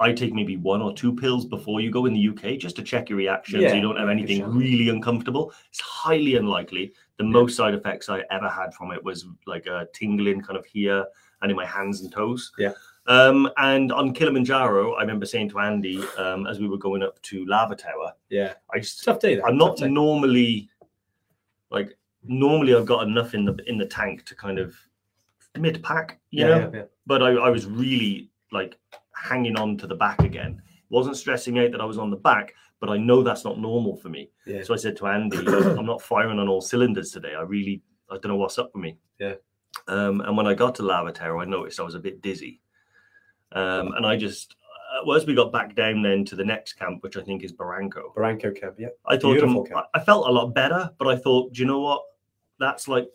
[0.01, 2.83] i take maybe one or two pills before you go in the uk just to
[2.83, 4.49] check your reactions Yeah, you don't have anything sure.
[4.49, 7.31] really uncomfortable it's highly unlikely the Yeah.
[7.31, 11.05] most side effects i ever had from it was like a tingling kind of here
[11.41, 12.73] and in my hands and toes Yeah.
[13.07, 17.21] Um and on kilimanjaro i remember saying to andy um as we were going up
[17.21, 18.55] to lava tower yeah.
[18.73, 19.35] i just Tough day.
[19.35, 19.45] That.
[19.45, 20.71] i'm not normally
[21.71, 24.77] like normally I've got enough in the in the tank to kind of
[25.59, 26.59] mid pack, you yeah, know.
[26.59, 26.85] yeah, yeah.
[27.07, 28.79] But I, I was really like
[29.15, 30.63] hanging on to the back again.
[30.89, 33.97] Wasn't stressing out that I was on the back, but I know that's not normal
[33.97, 34.31] for me.
[34.47, 34.63] Yeah.
[34.63, 37.35] So I said to Andy, I'm not firing on all cylinders today.
[37.35, 38.97] I really I don't know what's up with me.
[39.19, 39.35] Yeah.
[39.89, 42.61] Um, and when I got to Lava Tower, I noticed I was a bit dizzy.
[43.55, 44.57] Um, and I just
[44.95, 47.43] uh, well, as we got back down then to the next camp, which I think
[47.43, 48.89] is Barranco, Barranco Camp, yeah.
[49.07, 49.87] I thought Beautiful um, camp.
[49.95, 52.03] I felt a lot better, but I thought, do you know what?
[52.59, 53.09] That's like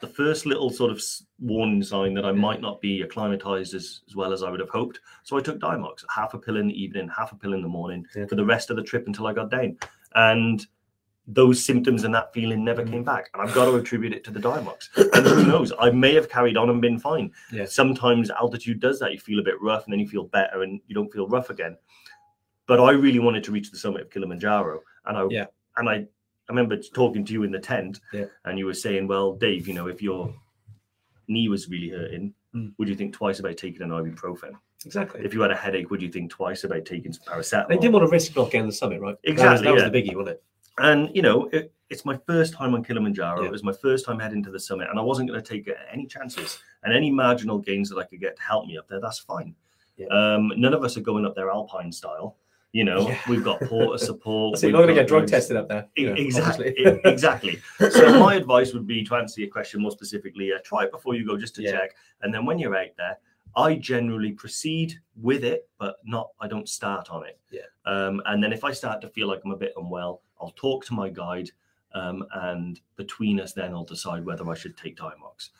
[0.00, 1.02] the first little sort of
[1.40, 4.68] warning sign that I might not be acclimatized as, as well as I would have
[4.68, 5.00] hoped.
[5.24, 7.68] So I took Diamox, half a pill in the evening, half a pill in the
[7.68, 8.26] morning Yeah.
[8.26, 9.76] for the rest of the trip until I got down.
[10.14, 10.64] And
[11.30, 12.90] those symptoms and that feeling never Mm.
[12.90, 13.28] came back.
[13.34, 14.88] And I've got to attribute it to the Diamox.
[15.12, 15.72] And who knows?
[15.78, 17.30] I may have carried on and been fine.
[17.52, 17.66] Yeah.
[17.66, 19.12] Sometimes altitude does that.
[19.12, 21.50] You feel a bit rough and then you feel better and you don't feel rough
[21.50, 21.76] again.
[22.66, 24.80] But I really wanted to reach the summit of Kilimanjaro.
[25.04, 25.46] And I Yeah.
[25.76, 26.06] and I, I
[26.48, 28.24] remember talking to you in the tent Yeah.
[28.46, 30.34] and you were saying, Well, Dave, you know, if your
[31.28, 32.72] knee was really hurting, Mm.
[32.78, 34.52] would you think twice about taking an ibuprofen?
[34.86, 35.20] Exactly.
[35.22, 37.68] If you had a headache, would you think twice about taking some paracetamol?
[37.68, 39.16] They didn't want to risk not getting the summit, right?
[39.22, 39.88] That was- Exactly, That was, yeah.
[39.90, 40.42] the biggie, wasn't it?
[40.80, 43.40] And you know, it, it's my first time on Kilimanjaro.
[43.42, 43.48] Yeah.
[43.48, 45.68] It was my first time heading to the summit, and I wasn't going to take
[45.92, 46.58] any chances.
[46.84, 49.54] And any marginal gains that I could get to help me up there, that's fine.
[49.96, 50.06] Yeah.
[50.06, 52.36] Um, none of us are going up there alpine style.
[52.72, 53.18] You know, Yeah.
[53.28, 54.58] we've got porter support.
[54.58, 55.86] So you're not going to get drug tested up there.
[55.96, 57.60] You know, exactly, exactly.
[57.90, 60.52] So my advice would be to answer your question more specifically.
[60.52, 63.18] Uh, try it before you go, just to check, and then when you're out there,
[63.56, 66.28] I generally proceed with it, but not.
[66.40, 67.40] I don't start on it.
[67.50, 67.62] Yeah.
[67.86, 70.84] Um, and then if I start to feel like I'm a bit unwell, I'll talk
[70.86, 71.50] to my guide,
[71.94, 75.50] um, and between us, then I'll decide whether I should take Diamox.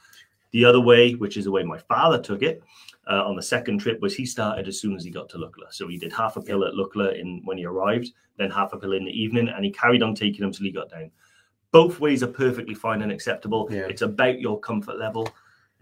[0.53, 2.63] The other way, which is the way my father took it
[3.11, 5.71] uh, on the second trip, was he started as soon as he got to Lukla.
[5.71, 8.79] So he did half a pill at Lukla in when he arrived, then half a
[8.79, 11.11] pill in the evening, and he carried on taking them till he got down.
[11.71, 13.69] Both ways are perfectly fine and acceptable.
[13.71, 13.87] Yeah.
[13.89, 15.29] It's about your comfort level.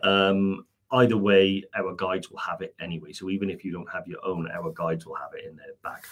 [0.02, 3.12] Um, either way, our guides will have it anyway.
[3.12, 5.74] So even if you don't have your own, our guides will have it in their
[5.84, 6.02] bag.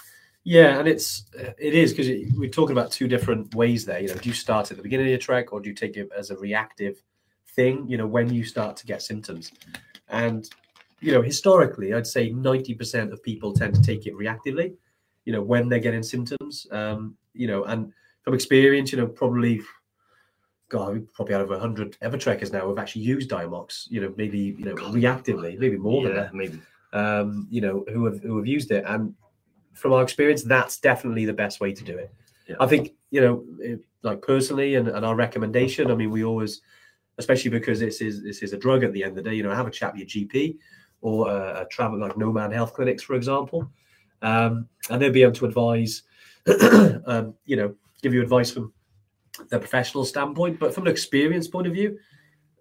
[0.44, 1.24] Yeah, and it's
[1.58, 3.98] it is because we're talking about two different ways there.
[3.98, 5.96] You know, do you start at the beginning of your trek or do you take
[5.96, 7.02] it as a reactive
[7.48, 7.86] thing?
[7.88, 9.52] You know, when you start to get symptoms,
[10.08, 10.48] and
[11.00, 14.74] you know, historically, I'd say ninety percent of people tend to take it reactively.
[15.24, 16.66] You know, when they're getting symptoms.
[16.70, 19.62] Um, you know, and from experience, you know, probably.
[20.70, 24.12] God, we probably had over 100 ever trekkers now who've actually used Diamox, you know,
[24.16, 26.58] maybe, you know, reactively, maybe more than yeah, that maybe.
[26.92, 29.14] um, you know, who have who have used it, and
[29.74, 32.12] from our experience, that's definitely the best way to do it.
[32.48, 32.56] Yeah.
[32.60, 35.90] I think you know, it, like personally, and, and our recommendation.
[35.90, 36.62] I mean, we always,
[37.18, 39.36] especially because this is this is a drug at the end of the day.
[39.36, 40.56] You know, have a chat with your GP
[41.00, 43.70] or a, a travel like Nomad Health Clinics, for example,
[44.22, 46.02] um, and they'll be able to advise,
[47.06, 48.72] um, you know, give you advice from
[49.50, 51.98] the professional standpoint, but from an experience point of view,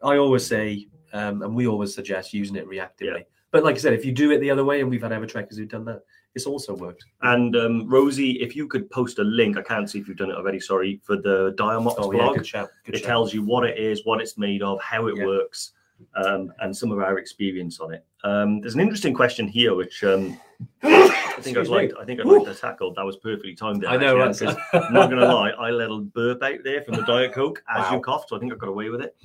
[0.04, 3.24] I always say, um, and we always suggest using it reactively.
[3.52, 5.26] But like I said, if you do it the other way, and we've had ever
[5.26, 6.02] trekkers who've done that,
[6.36, 7.06] it's also worked.
[7.22, 10.32] And um, Rosie, if you could post a link, I can't see if you've done
[10.32, 10.60] it already.
[10.60, 12.36] Sorry for the Diamox Oh yeah, blog.
[12.38, 12.70] good shout.
[12.86, 13.08] Good it shout.
[13.08, 15.26] tells you what it is, what it's made of, how it Yeah.
[15.26, 15.74] works,
[16.16, 18.04] um, and some of our experience on it.
[18.24, 20.40] Um, there's an interesting question here, which um,
[20.82, 21.92] I think I'd like.
[22.00, 22.94] I think I'd like to tackle.
[22.96, 23.82] That was perfectly timed.
[23.84, 24.58] There, I know, actually, right?
[24.74, 27.64] I'm not going to lie, I let a burp out there from the Diet Coke
[27.74, 29.16] as you coughed, so I think I got away with it.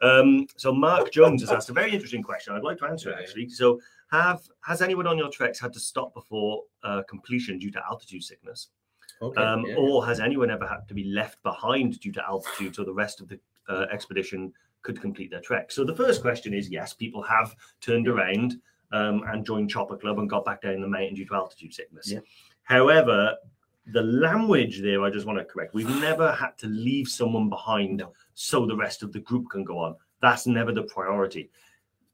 [0.00, 2.54] Um, so Mark Jones has asked a very interesting question.
[2.54, 3.20] I'd like to answer it Yeah.
[3.22, 3.48] actually.
[3.48, 7.80] So, have has anyone on your treks had to stop before uh, completion due to
[7.90, 8.68] altitude sickness?
[9.20, 9.74] Okay, Um, yeah.
[9.76, 13.20] Or has anyone ever had to be left behind due to altitude so the rest
[13.20, 15.72] of the uh, expedition could complete their trek?
[15.72, 18.60] So the first question is yes, people have turned around
[18.92, 22.10] um, and joined Chopper Club and got back down the mountain due to altitude sickness.
[22.10, 22.20] Yeah.
[22.62, 23.36] However,
[23.92, 25.74] the language there, I just want to correct.
[25.74, 28.02] We've never had to leave someone behind
[28.34, 29.96] so the rest of the group can go on.
[30.20, 31.50] That's never the priority.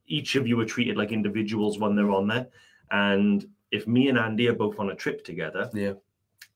[0.07, 2.47] Each of you are treated like individuals when they're on there.
[2.91, 5.95] And if me and Andy are both on a trip together, Yeah.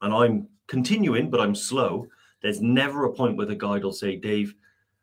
[0.03, 2.07] and I'm continuing, but I'm slow,
[2.43, 4.55] there's never a point where the guide will say, Dave,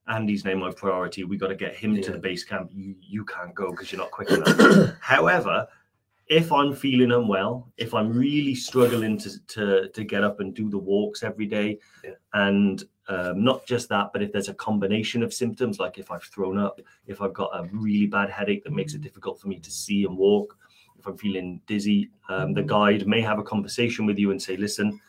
[0.08, 1.24] Andy's now my priority.
[1.24, 2.70] We got to get him to the base camp.
[2.72, 4.94] You you can't go because you're not quick enough.
[5.02, 5.68] However,
[6.28, 10.70] if I'm feeling unwell, if I'm really struggling to to to get up and do
[10.70, 12.12] the walks every day, Yeah.
[12.34, 16.24] and um, not just that, but if there's a combination of symptoms, like if I've
[16.24, 19.60] thrown up, if I've got a really bad headache that makes it difficult for me
[19.60, 20.58] to see and walk,
[20.98, 24.58] if I'm feeling dizzy, um, the guide may have a conversation with you and say,
[24.58, 25.00] listen,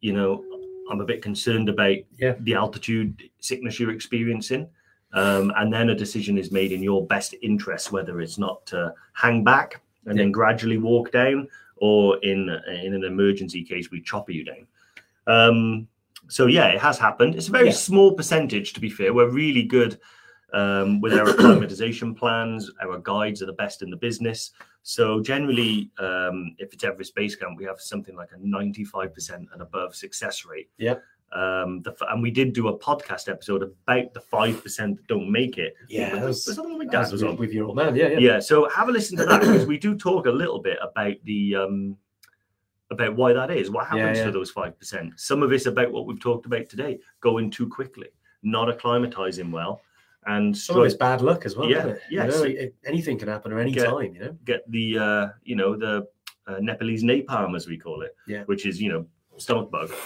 [0.00, 0.44] you know,
[0.90, 2.34] I'm a bit concerned about Yeah.
[2.40, 4.68] the altitude sickness you're experiencing.
[5.12, 8.94] Um, and then a decision is made in your best interest, whether it's not to
[9.14, 12.48] hang back and then gradually walk down, or in
[12.84, 14.66] in an emergency case, we chopper you down.
[15.26, 15.88] Um,
[16.28, 17.34] so yeah, it has happened.
[17.34, 17.72] It's a very Yeah.
[17.74, 19.12] small percentage, to be fair.
[19.14, 19.98] We're really good
[20.52, 22.70] um, with our acclimatization plans.
[22.82, 24.52] Our guides are the best in the business.
[24.82, 29.60] So generally, um, if it's Everest Base Camp, we have something like a 95% and
[29.60, 30.70] above success rate.
[30.78, 30.94] Yeah.
[31.30, 34.62] Um, the, and we did do a podcast episode about the 5%
[34.96, 35.74] that don't make it.
[35.90, 37.36] Yeah, Was- that was- was that the one my dad was was with, on?
[37.36, 37.94] with your old man.
[37.94, 38.18] Yeah, yeah.
[38.18, 41.16] yeah so have a listen to that because we do talk a little bit about
[41.24, 41.96] the um
[42.90, 44.24] about why that is what happens yeah.
[44.24, 47.68] to those five percent some of it's about what we've talked about today going too
[47.68, 48.08] quickly
[48.42, 49.80] not acclimatizing well
[50.26, 51.70] and Some of it's bad luck as well.
[51.70, 54.14] Yeah, yeah, You know, so- anything can happen at any Get- time.
[54.14, 54.36] You know.
[54.44, 56.06] get the uh you know the
[56.46, 58.42] uh, nepalese napalm as we call it Yeah.
[58.44, 59.96] which is you know stomach bug you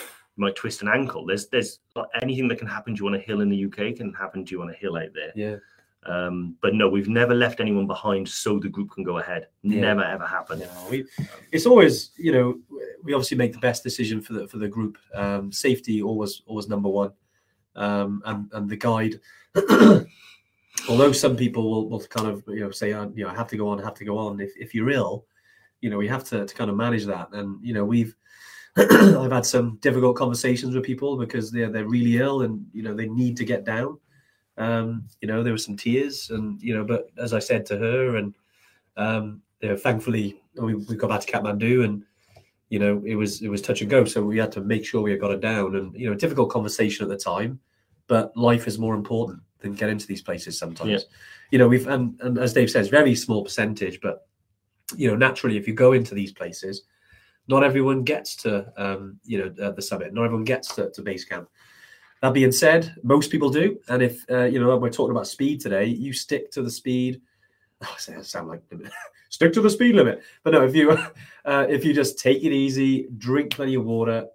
[0.45, 1.81] might twist an ankle there's there's
[2.21, 4.51] anything that can happen to you on a hill in the uk can happen to
[4.53, 5.57] you on a hill out there Yeah.
[6.05, 9.81] Um but no we've never left anyone behind so the group can go ahead Yeah.
[9.81, 11.05] never ever happened No, we,
[11.53, 12.59] it's always you know
[13.05, 14.97] we obviously make the best decision for the for the group.
[15.15, 17.13] Um, safety always always number one,
[17.77, 19.21] um, and and the guide.
[20.89, 23.49] although some people will, will kind of you know say uh, you know I have
[23.49, 24.41] to go on, I have to go on.
[24.41, 25.27] If if you're ill,
[25.81, 27.29] you know we have to, to kind of manage that.
[27.33, 28.15] And you know we've
[28.77, 32.95] I've had some difficult conversations with people because they're they're really ill and you know
[32.95, 33.99] they need to get down.
[34.59, 37.79] Um, you know there were some tears and you know but as I said to
[37.79, 38.35] her and
[38.99, 42.05] um, you know, thankfully we, we got back to Kathmandu and
[42.69, 44.05] you know it was it was touch and go.
[44.05, 46.51] So we had to make sure we had got it down and you know difficult
[46.51, 47.61] conversation at the time
[48.09, 50.91] but life is more important than getting to these places sometimes.
[50.91, 50.99] Yeah.
[51.51, 54.27] you know we've and, and as Dave says very small percentage but
[54.97, 56.83] you know naturally if you go into these places
[57.49, 60.15] not everyone gets to um, you know uh, the summit.
[60.15, 61.49] Not everyone gets to, to base camp
[62.23, 65.61] that being said most people do and if uh, you know we're talking about speed
[65.61, 67.21] today you stick to the speed
[67.85, 68.63] oh, I sound like
[69.29, 70.23] stick to the speed limit.
[70.45, 70.91] But no, if you
[71.45, 74.27] uh, if you just take it easy, drink plenty of water,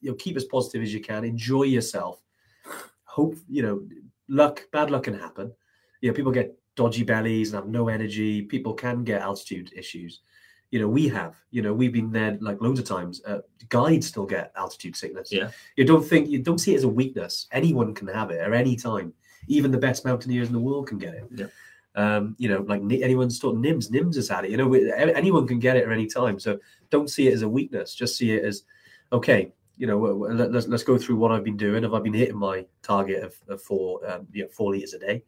[0.00, 2.20] you know, keep as positive as you can, enjoy yourself.
[3.04, 3.82] Hope you know,
[4.28, 5.52] luck, bad luck can happen.
[6.00, 8.42] You know, people get dodgy bellies and have no energy.
[8.42, 10.20] People can get altitude issues.
[10.70, 11.36] You know, we have.
[11.50, 13.22] You know, we've been there like loads of times.
[13.26, 15.32] Uh, guides still get altitude sickness.
[15.32, 15.50] Yeah.
[15.76, 17.46] You don't think you don't see it as a weakness.
[17.52, 19.14] Anyone can have it at any time.
[19.46, 21.24] Even the best mountaineers in the world can get it.
[21.34, 21.46] Yeah.
[21.94, 24.50] Um, you know, like anyone's taught Nims, Nims has had it.
[24.50, 26.38] You know, we- anyone can get it at any time.
[26.38, 26.58] So
[26.90, 27.94] don't see it as a weakness.
[27.94, 28.64] Just see it as,
[29.10, 31.82] okay, you know, w- w- let, us let's go through what I've been doing.
[31.82, 34.98] Have I been hitting my target of, of four, um, you know, four liters a
[34.98, 35.24] day?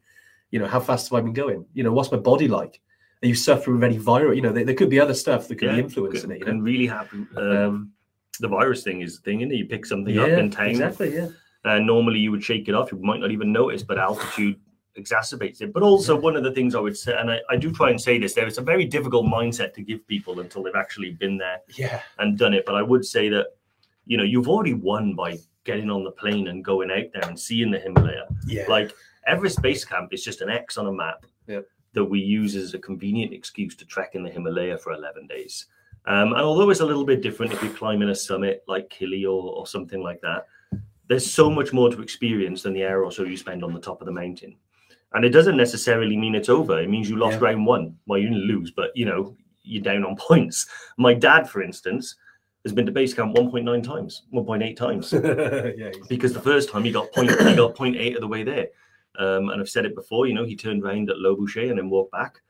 [0.50, 1.64] You know, how fast have I been going?
[1.72, 2.80] You know, what's my body like?
[3.22, 4.34] You suffering with any viral?
[4.34, 6.38] You know, there, there could be other stuff that could be influencing it.
[6.38, 7.28] You can know, really happen.
[7.36, 7.92] Uh, um,
[8.40, 11.14] the virus thing is the thing, is You pick something yeah, up in town, exactly.
[11.14, 11.28] Yeah,
[11.64, 12.90] and normally you would shake it off.
[12.90, 14.58] You might not even notice, but altitude
[14.98, 15.72] exacerbates it.
[15.72, 18.00] But also, one of the things I would say, and I, I do try and
[18.00, 21.36] say this, there is a very difficult mindset to give people until they've actually been
[21.36, 22.64] there yeah, and done it.
[22.64, 23.48] But I would say that,
[24.06, 27.38] you know, you've already won by getting on the plane and going out there and
[27.38, 28.26] seeing the Himalaya.
[28.46, 28.64] yeah.
[28.68, 28.94] Like
[29.26, 31.66] Everest Base Camp is just an X on a map Yep.
[31.92, 35.66] That we use as a convenient excuse to trek in the Himalaya for 11 days.
[36.06, 39.24] Um, and although it's a little bit different if you're climbing a summit like Kili
[39.24, 40.46] or, or something like that,
[41.08, 43.80] there's so much more to experience than the hour or so you spend on the
[43.80, 44.56] top of the mountain.
[45.12, 46.80] And it doesn't necessarily mean it's over.
[46.80, 47.48] It means you lost Yeah.
[47.48, 47.96] round one.
[48.06, 50.66] Well, you didn't lose, but you know, you're down on points.
[50.96, 52.14] My dad, for instance,
[52.64, 55.12] has been to base camp 1.9 times, 1.8 times
[55.76, 58.42] yeah, because the first time he got point he got point eight of the way
[58.44, 58.68] there.
[59.20, 61.90] Um, and I've said it before, you know, he turned around at Lobuche and then
[61.90, 62.40] walked back.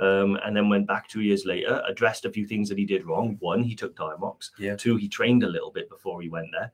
[0.00, 3.04] Um, and then went back two years later, addressed a few things that he did
[3.04, 3.36] wrong.
[3.40, 4.50] One, he took Diamox.
[4.56, 4.76] Yeah.
[4.76, 6.70] Two, he trained a little bit before he went there.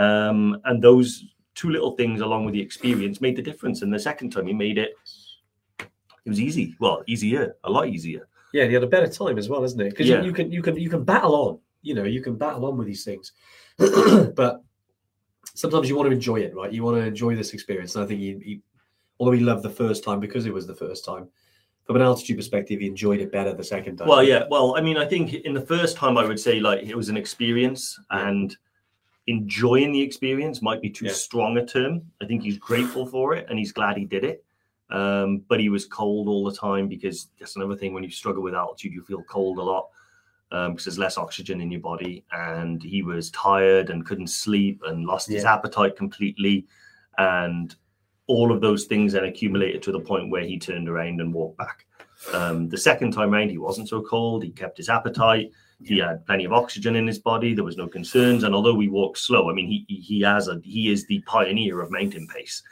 [0.00, 1.24] Um, and those
[1.56, 3.82] two little things, along with the experience, made the difference.
[3.82, 4.94] And the second time he made it,
[5.80, 6.76] it was easy.
[6.78, 8.28] Well, easier, a lot easier.
[8.52, 9.90] Yeah, you had a better time as well, isn't it?
[9.90, 10.20] Because Yeah.
[10.20, 11.58] you, you can you can you can battle on.
[11.82, 13.32] You know, you can battle on with these things,
[13.78, 14.62] but
[15.54, 16.72] sometimes you want to enjoy it, right?
[16.72, 17.94] You want to enjoy this experience.
[17.96, 18.60] And I think he, he
[19.20, 21.28] although he loved the first time because it was the first time,
[21.84, 24.08] from an altitude perspective, he enjoyed it better the second time.
[24.08, 24.44] Well, yeah.
[24.50, 27.08] Well, I mean, I think in the first time, I would say like it was
[27.10, 28.28] an experience, Yeah.
[28.28, 28.56] and
[29.26, 31.12] enjoying the experience might be too Yeah.
[31.12, 32.02] strong a term.
[32.20, 34.42] I think he's grateful for it, and he's glad he did it.
[34.88, 37.92] Um, but he was cold all the time because that's another thing.
[37.92, 39.88] When you struggle with altitude, you feel cold a lot
[40.50, 42.24] um, because there's less oxygen in your body.
[42.32, 46.66] And he was tired and couldn't sleep and lost his appetite completely,
[47.18, 47.76] and
[48.30, 51.58] all of those things then accumulated to the point where he turned around and walked
[51.58, 51.84] back.
[52.32, 54.44] Um, the second time round, he wasn't so cold.
[54.44, 55.50] He kept his appetite.
[55.82, 57.54] He had plenty of oxygen in his body.
[57.54, 58.44] There was no concerns.
[58.44, 61.20] And although we walk slow, I mean, he he- he has a he is the
[61.20, 62.62] pioneer of mountain pace.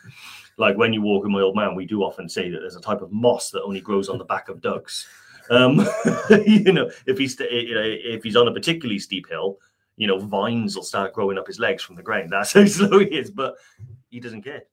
[0.59, 2.81] Like when you walk with my old man, we do often say that there's a
[2.81, 5.07] type of moss that only grows on the back of ducks.
[5.51, 5.79] Um,
[6.47, 9.59] you know, if he's if he's on a particularly steep hill,
[9.97, 12.31] you know, vines will start growing up his legs from the ground.
[12.31, 13.55] That's how slow he is, but
[14.11, 14.65] he doesn't care.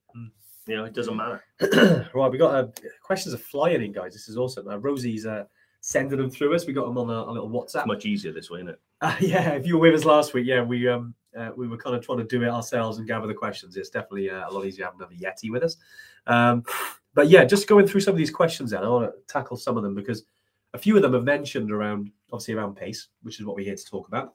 [0.67, 1.43] You know, it doesn't matter.
[2.13, 2.67] right, we got uh,
[3.03, 4.13] questions are flying in, guys.
[4.13, 4.67] This is awesome.
[4.67, 5.45] Uh, Rosie's uh,
[5.81, 6.65] sending them through us.
[6.65, 7.85] We got them on a, a little WhatsApp.
[7.85, 8.79] Much easier this way, isn't it?
[9.01, 11.77] Uh, yeah, if you were with us last week, yeah, we um uh, we were
[11.77, 13.75] kind of trying to do it ourselves and gather the questions.
[13.75, 15.75] It's definitely uh, a lot easier having another Yeti with us.
[16.27, 16.63] Um,
[17.13, 19.75] but yeah, just going through some of these questions, then I want to tackle some
[19.77, 20.23] of them because
[20.73, 23.75] a few of them have mentioned around obviously around pace, which is what we're here
[23.75, 24.33] to talk about,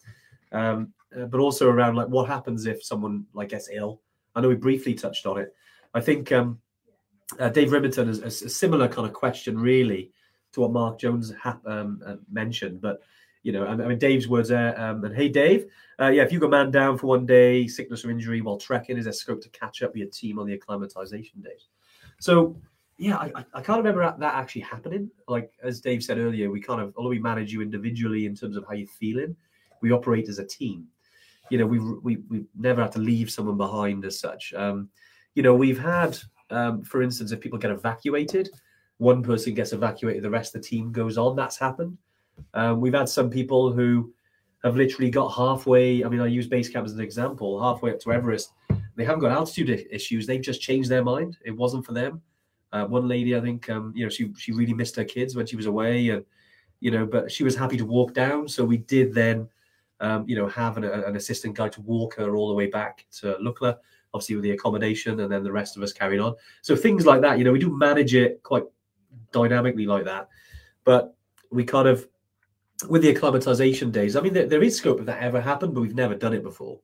[0.52, 4.00] um, uh, but also around like what happens if someone like gets ill.
[4.34, 5.54] I know we briefly touched on it.
[5.94, 6.60] I think um,
[7.38, 10.10] uh, Dave Rimmington has, has a similar kind of question, really,
[10.52, 13.02] to what Mark Jones ha- um, uh, mentioned, but
[13.42, 14.78] you know, I mean, Dave's words there.
[14.78, 15.66] Um, and hey, Dave,
[15.98, 18.98] uh, yeah, if you go man down for one day, sickness or injury while trekking,
[18.98, 21.68] is there scope to catch up with your team on the acclimatization days?
[22.18, 22.54] So,
[22.98, 25.10] yeah, I, I can't remember that actually happening.
[25.26, 28.58] Like as Dave said earlier, we kind of, although we manage you individually in terms
[28.58, 29.34] of how you're feeling,
[29.80, 30.86] we operate as a team.
[31.48, 34.52] You know, we've we, we've never had to leave someone behind as such.
[34.52, 34.90] Um,
[35.34, 36.18] you know, we've had,
[36.50, 38.50] um, for instance, if people get evacuated,
[38.98, 41.36] one person gets evacuated, the rest of the team goes on.
[41.36, 41.96] That's happened.
[42.54, 44.12] Um, we've had some people who
[44.62, 46.04] have literally got halfway.
[46.04, 47.62] I mean, I use base camp as an example.
[47.62, 48.52] Halfway up to Everest,
[48.96, 50.26] they haven't got altitude issues.
[50.26, 51.38] They've just changed their mind.
[51.44, 52.20] It wasn't for them.
[52.72, 55.46] Uh, one lady, I think, um, you know, she she really missed her kids when
[55.46, 56.24] she was away, and
[56.80, 58.46] you know, but she was happy to walk down.
[58.48, 59.48] So we did then,
[60.00, 63.06] um, you know, have an, an, assistant guide to walk her all the way back
[63.20, 63.78] to Lukla,
[64.14, 66.34] obviously with the accommodation, and then the rest of us carried on.
[66.62, 68.64] So things like that, you know, we do manage it quite
[69.32, 70.28] dynamically like that,
[70.84, 71.16] but
[71.50, 72.06] we kind of
[72.88, 75.82] with the acclimatization days, I mean, there, there is scope if that ever happened, but
[75.82, 76.80] we've never done it before.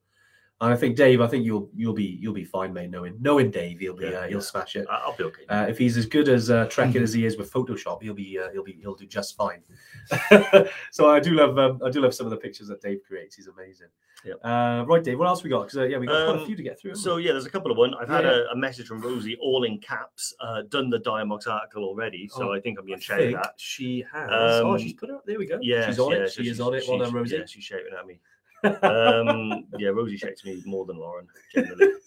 [0.59, 2.89] And I think Dave, I think you'll you'll be you'll be fine, mate.
[2.89, 4.39] Knowing knowing Dave, he'll be Yeah, uh, he'll yeah.
[4.39, 4.87] smash it.
[4.89, 5.43] I- I'll be okay.
[5.49, 8.39] Uh, if he's as good as uh, trekking as he is with Photoshop, he'll be
[8.39, 9.61] uh, he'll be he'll do just fine.
[10.91, 13.35] so I do love um, I do love some of the pictures that Dave creates.
[13.35, 13.87] He's amazing.
[14.25, 14.39] Yep.
[14.43, 15.19] Uh, right, Dave.
[15.19, 15.65] What else we got?
[15.65, 16.89] Because uh, yeah, we got quite a Um, few to get through.
[16.91, 17.93] haven't So yeah, there's a couple of one.
[17.93, 18.31] I've had Yeah.
[18.49, 20.33] a, a message from Rosie, all in caps.
[20.39, 23.53] Uh, done the Diamox article already, so Oh, I think I'm going to share that.
[23.57, 24.27] she has.
[24.31, 25.23] oh, Um, she's put it up.
[25.27, 25.59] There we go.
[25.61, 26.31] Yeah, she's on yeah, it.
[26.31, 26.83] so She is on it.
[26.87, 27.35] Well she's- done, Rosie.
[27.37, 28.19] Yeah, she's shouting at me.
[28.63, 31.93] Um, yeah, Rosie shakes me more than Lauren generally.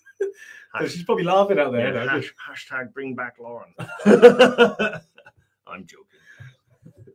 [0.79, 1.93] So she's probably laughing out there.
[1.93, 3.75] Yeah, hash, hashtag bring back Lauren.
[5.67, 6.07] I'm joking.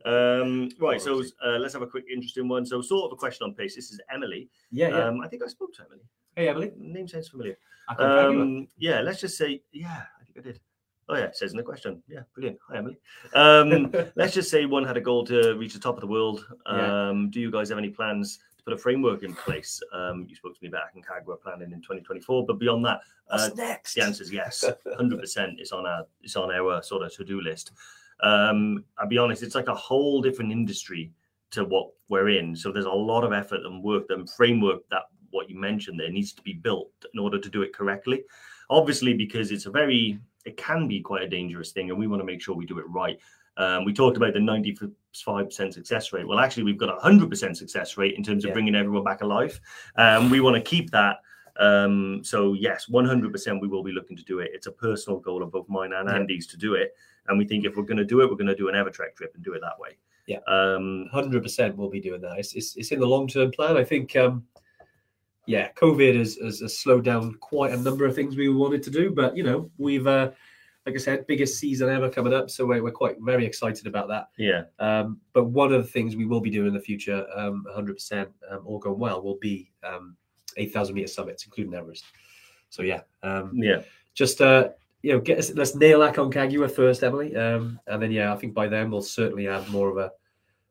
[0.06, 2.66] Um, right, so uh, let's have a quick interesting one.
[2.66, 3.76] So, sort of a question on pace.
[3.76, 4.50] This is Emily.
[4.72, 5.06] yeah, yeah.
[5.06, 6.02] Um, I think I spoke to Emily.
[6.36, 6.74] hey, Emily.
[6.78, 7.58] Name sounds familiar.
[7.90, 8.42] I can't thank you.
[8.42, 10.60] Um, yeah, let's just say, yeah, I think I did.
[11.08, 12.02] Oh yeah, it says in the question.
[12.08, 12.58] Yeah, brilliant.
[12.68, 12.98] Hi Emily.
[13.34, 16.46] Um, let's just say one had a goal to reach the top of the world.
[16.68, 17.10] Yeah.
[17.10, 19.82] Um, do you guys have any plans put a framework in place?
[19.94, 23.00] Um, you spoke to me about Aconcagua planning in 2024, but beyond that,
[23.30, 23.94] uh, What's next?
[23.94, 25.20] the answer is yes, 100.
[25.20, 27.72] percent It's on our it's on our sort of to do list.
[28.22, 31.12] Um, I'll be honest, it's like a whole different industry
[31.52, 32.56] to what we're in.
[32.56, 36.10] So there's a lot of effort and work and framework that what you mentioned there
[36.10, 38.24] needs to be built in order to do it correctly.
[38.70, 42.22] Obviously, because it's a very it can be quite a dangerous thing, and we want
[42.22, 43.20] to make sure we do it right.
[43.58, 46.28] Um, we talked about the 95% success rate.
[46.28, 48.54] Well, actually, we've got a 100% success rate in terms of Yeah.
[48.54, 49.60] bringing everyone back alive.
[49.96, 51.18] Um, we want to keep that.
[51.58, 54.52] Um, so, yes, 100% we will be looking to do it.
[54.54, 56.16] It's a personal goal of both mine and Yeah.
[56.16, 56.94] Andy's to do it.
[57.28, 59.16] And we think if we're going to do it, we're going to do an Evertrek
[59.16, 59.98] trip and do it that way.
[60.28, 60.40] Yeah.
[60.48, 62.40] Um, hundred percent we'll be doing that.
[62.40, 63.78] It's, it's it's in the long term plan.
[63.78, 64.44] I think um
[65.46, 68.90] yeah, COVID has, has, has slowed down quite a number of things we wanted to
[68.90, 70.32] do, but you know, we've uh
[70.86, 74.08] like I said, biggest season ever coming up, so we're, we're quite very excited about
[74.10, 74.28] that.
[74.38, 74.64] yeah.
[74.80, 78.28] Um, but one of the things we will be doing in the future, um, 100%,
[78.52, 80.16] um, all going well, will be um,
[80.58, 82.06] 8,000 meter summits, including Everest.
[82.70, 83.82] So yeah, um, Yeah.
[84.14, 84.70] just uh,
[85.02, 88.36] you know, get us, let's nail that Aconcagua first, Emily, um, and then yeah, I
[88.38, 90.12] think by then we'll certainly have more of a,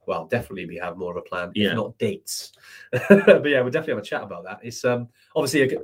[0.07, 1.71] well, definitely we have more of a plan, Yeah.
[1.71, 2.53] if not dates.
[2.93, 4.61] but yeah, we'll definitely have a chat about that.
[4.63, 5.81] It's um obviously a,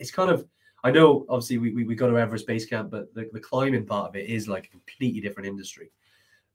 [0.00, 0.46] it's kind of
[0.84, 3.86] I know obviously we, we, we go to Everest Base Camp, but the, the climbing
[3.86, 5.90] part of it is like a completely different industry.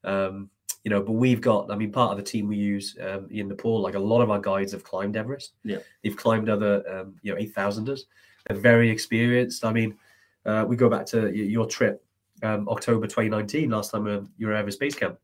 [0.04, 0.50] Um,
[0.84, 3.48] you know, but we've got, I mean, part of the team we use um, in
[3.48, 5.54] Nepal, like a lot of our guides have climbed Everest.
[5.64, 5.80] Yeah.
[6.04, 8.02] They've climbed other, um, you know, 8,000ers.
[8.48, 9.66] They're very experienced.
[9.66, 9.98] I mean,
[10.46, 12.04] uh, we go back to your trip,
[12.44, 15.18] um, October 2019, last time you were at Everest Base Camp.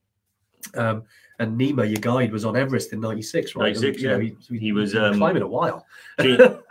[0.76, 1.04] Um,
[1.40, 3.74] and Nima, your guide, was on Everest in 96, right?
[3.76, 4.22] 96, You know, yeah.
[4.30, 5.86] he, so He was, um, climbing a while.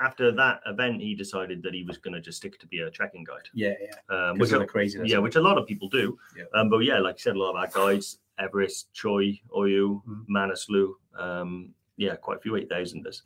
[0.00, 2.90] After that event, he decided that he was going to just stick to be a
[2.90, 3.48] trekking guide.
[3.54, 4.14] Yeah, yeah.
[4.30, 5.10] Um, which the craziness.
[5.10, 6.16] yeah, which a lot of people do.
[6.36, 6.44] Yeah.
[6.54, 9.16] Um, but yeah, like you said, a lot of our guides, Everest, Cho,
[9.56, 10.26] Oyu, Mhm.
[10.30, 13.22] Manaslu, um, yeah, quite a few eight thousanders.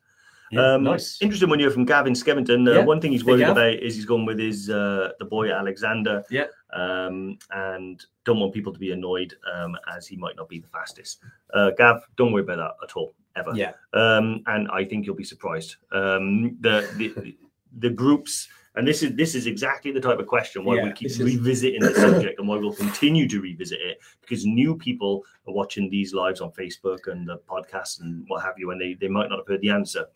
[0.50, 1.20] Yeah, um, nice.
[1.20, 2.68] Interesting when you're from Gavin Skevington.
[2.68, 5.50] Uh, Yeah, One thing he's worried about is he's gone with his uh, the boy
[5.52, 6.22] Alexander.
[6.30, 6.46] Yeah.
[6.72, 10.68] Um, and don't want people to be annoyed um, as he might not be the
[10.68, 11.20] fastest.
[11.54, 13.14] Uh, Gav, don't worry about that at all.
[13.36, 13.52] ever.
[13.54, 13.72] Yeah.
[13.92, 15.76] Um, and I think you'll be surprised.
[15.92, 17.36] Um, the, the
[17.78, 21.08] the groups, and this is this is exactly the type of question why we keep
[21.08, 25.24] this is- revisiting the subject and why we'll continue to revisit it because new people
[25.48, 28.94] are watching these lives on Facebook and the podcast and what have you, and they
[28.94, 30.06] they might not have heard the answer.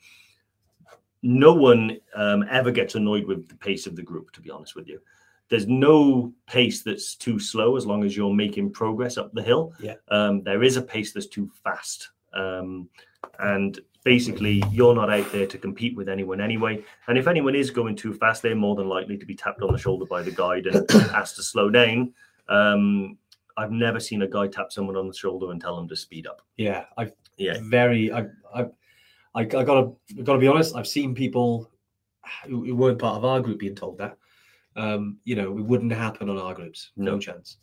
[1.23, 4.75] No one um, ever gets annoyed with the pace of the group, to be honest
[4.75, 5.01] with you.
[5.51, 9.75] There's no pace that's too slow as long as you're making progress up the hill.
[9.81, 9.97] Yeah.
[10.09, 12.11] Um, there is a pace that's too fast.
[12.33, 12.89] Um,
[13.43, 16.83] and basically, you're not out there to compete with anyone anyway.
[17.09, 19.73] And if anyone is going too fast, they're more than likely to be tapped on
[19.73, 22.13] the shoulder by the guide and asked to slow down.
[22.49, 23.19] Um,
[23.57, 26.27] I've never seen a guy tap someone on the shoulder and tell them to speed
[26.27, 26.41] up.
[26.57, 27.59] Yeah, I've Yeah.
[27.63, 28.11] very.
[28.13, 28.63] I, I,
[29.35, 30.75] I, I gotta, I gotta be honest.
[30.75, 31.71] I've seen people
[32.47, 34.17] who, who weren't part of our group being told that.
[34.77, 36.93] Um, you know, it wouldn't happen on our groups.
[36.97, 37.19] No, No.
[37.19, 37.59] chance.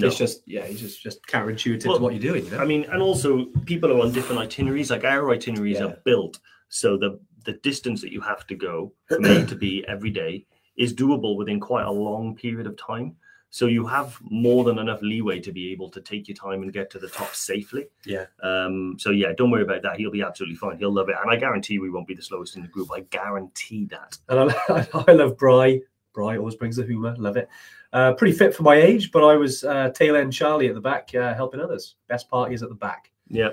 [0.00, 0.06] No.
[0.08, 2.44] It's just, yeah, it's just just counterintuitive Well, to what you're doing.
[2.46, 2.58] You know?
[2.58, 4.90] I mean, and also people are on different itineraries.
[4.90, 5.86] Like our itineraries Yeah.
[5.86, 6.38] are built
[6.68, 10.44] so the the distance that you have to go from A to B every day
[10.76, 13.16] is doable within quite a long period of time.
[13.50, 16.70] So you have more than enough leeway to be able to take your time and
[16.70, 17.86] get to the top safely.
[18.04, 18.26] Yeah.
[18.42, 19.96] Um, so yeah, don't worry about that.
[19.96, 20.76] He'll be absolutely fine.
[20.76, 22.90] He'll love it, and I guarantee we won't be the slowest in the group.
[22.92, 24.18] I guarantee that.
[24.28, 25.80] and I, I love Bry.
[26.18, 27.14] Bry always brings the humour.
[27.16, 27.48] Love it.
[27.92, 30.80] Uh, pretty fit for my age, but I was uh, tail end Charlie at the
[30.80, 31.94] back, uh, helping others.
[32.08, 33.12] Best party is at the back.
[33.28, 33.50] Yeah.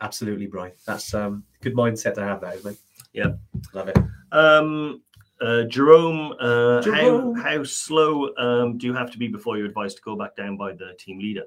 [0.00, 0.72] Absolutely, Bry.
[0.86, 2.78] That's um good mindset to have, that isn't it?
[3.12, 3.32] Yeah.
[3.74, 3.98] love it.
[4.32, 5.02] Um,
[5.42, 7.34] uh, Jerome, uh, Jerome.
[7.36, 10.34] how how slow um, do you have to be before you're advised to go back
[10.36, 11.44] down by the team leader?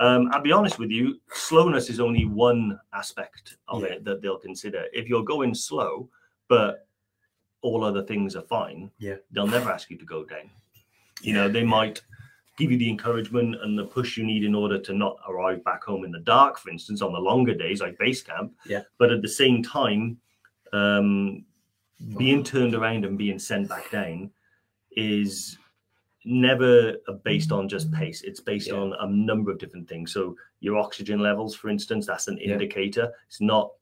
[0.00, 3.90] Um, I'll be honest with you, slowness is only one aspect of Yeah.
[3.94, 4.86] it that they'll consider.
[4.92, 6.08] If you're going slow,
[6.48, 6.87] but
[7.62, 9.16] all other things are fine, Yeah.
[9.32, 10.50] they'll never ask you to go down.
[11.22, 12.02] You know, they might
[12.56, 15.84] give you the encouragement and the push you need in order to not arrive back
[15.84, 18.52] home in the dark, for instance, on the longer days like base camp.
[18.66, 18.82] Yeah.
[18.98, 20.18] But at the same time,
[20.72, 21.44] um,
[22.16, 24.30] being turned around and being sent back down
[24.92, 25.58] is
[26.24, 26.94] never
[27.24, 28.22] based on just pace.
[28.22, 28.74] It's based Yeah.
[28.74, 30.12] on a number of different things.
[30.12, 32.52] So your oxygen levels, for instance, that's an Yeah.
[32.52, 33.12] indicator.
[33.26, 33.72] It's not,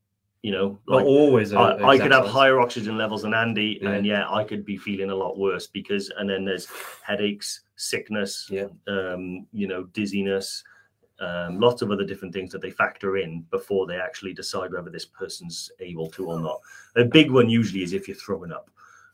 [0.47, 1.53] you know, Not like always.
[1.53, 3.90] I, could have higher oxygen levels than Andy, Yeah.
[3.90, 6.68] and yeah, I could be feeling a lot worse because, and then there's
[7.03, 8.68] headaches, sickness, Yeah.
[8.86, 10.62] um, you know, dizziness,
[11.18, 14.88] um, lots of other different things that they factor in before they actually decide whether
[14.88, 16.61] this person's able to or not.
[16.94, 18.70] A big one usually is if you're throwing up.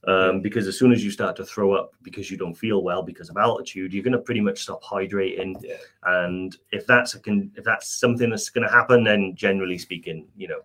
[0.06, 3.02] Um, because as soon as you start to throw up because you don't feel well
[3.02, 5.54] because of altitude, you're going to pretty much stop hydrating.
[5.62, 5.76] Yeah.
[6.02, 10.26] And if that's a con- if that's something that's going to happen, then generally speaking,
[10.36, 10.60] you know,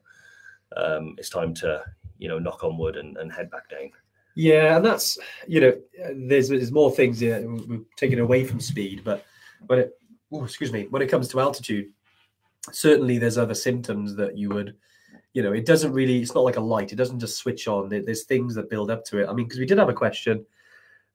[0.75, 1.83] um, it's time to
[2.17, 3.91] you know knock on wood and, and head back down.
[4.35, 5.73] Yeah, and that's you know,
[6.15, 7.43] there's there's more things here.
[7.47, 9.25] We're taking away from speed, but
[9.65, 9.99] when it,
[10.31, 11.89] oh, excuse me, when it comes to altitude,
[12.71, 14.75] certainly there's other symptoms that you would,
[15.33, 16.19] you know, it doesn't really.
[16.19, 16.91] It's not like a light.
[16.91, 17.89] It doesn't just switch on.
[17.89, 19.27] There's things that build up to it.
[19.27, 20.45] I mean, because we did have a question,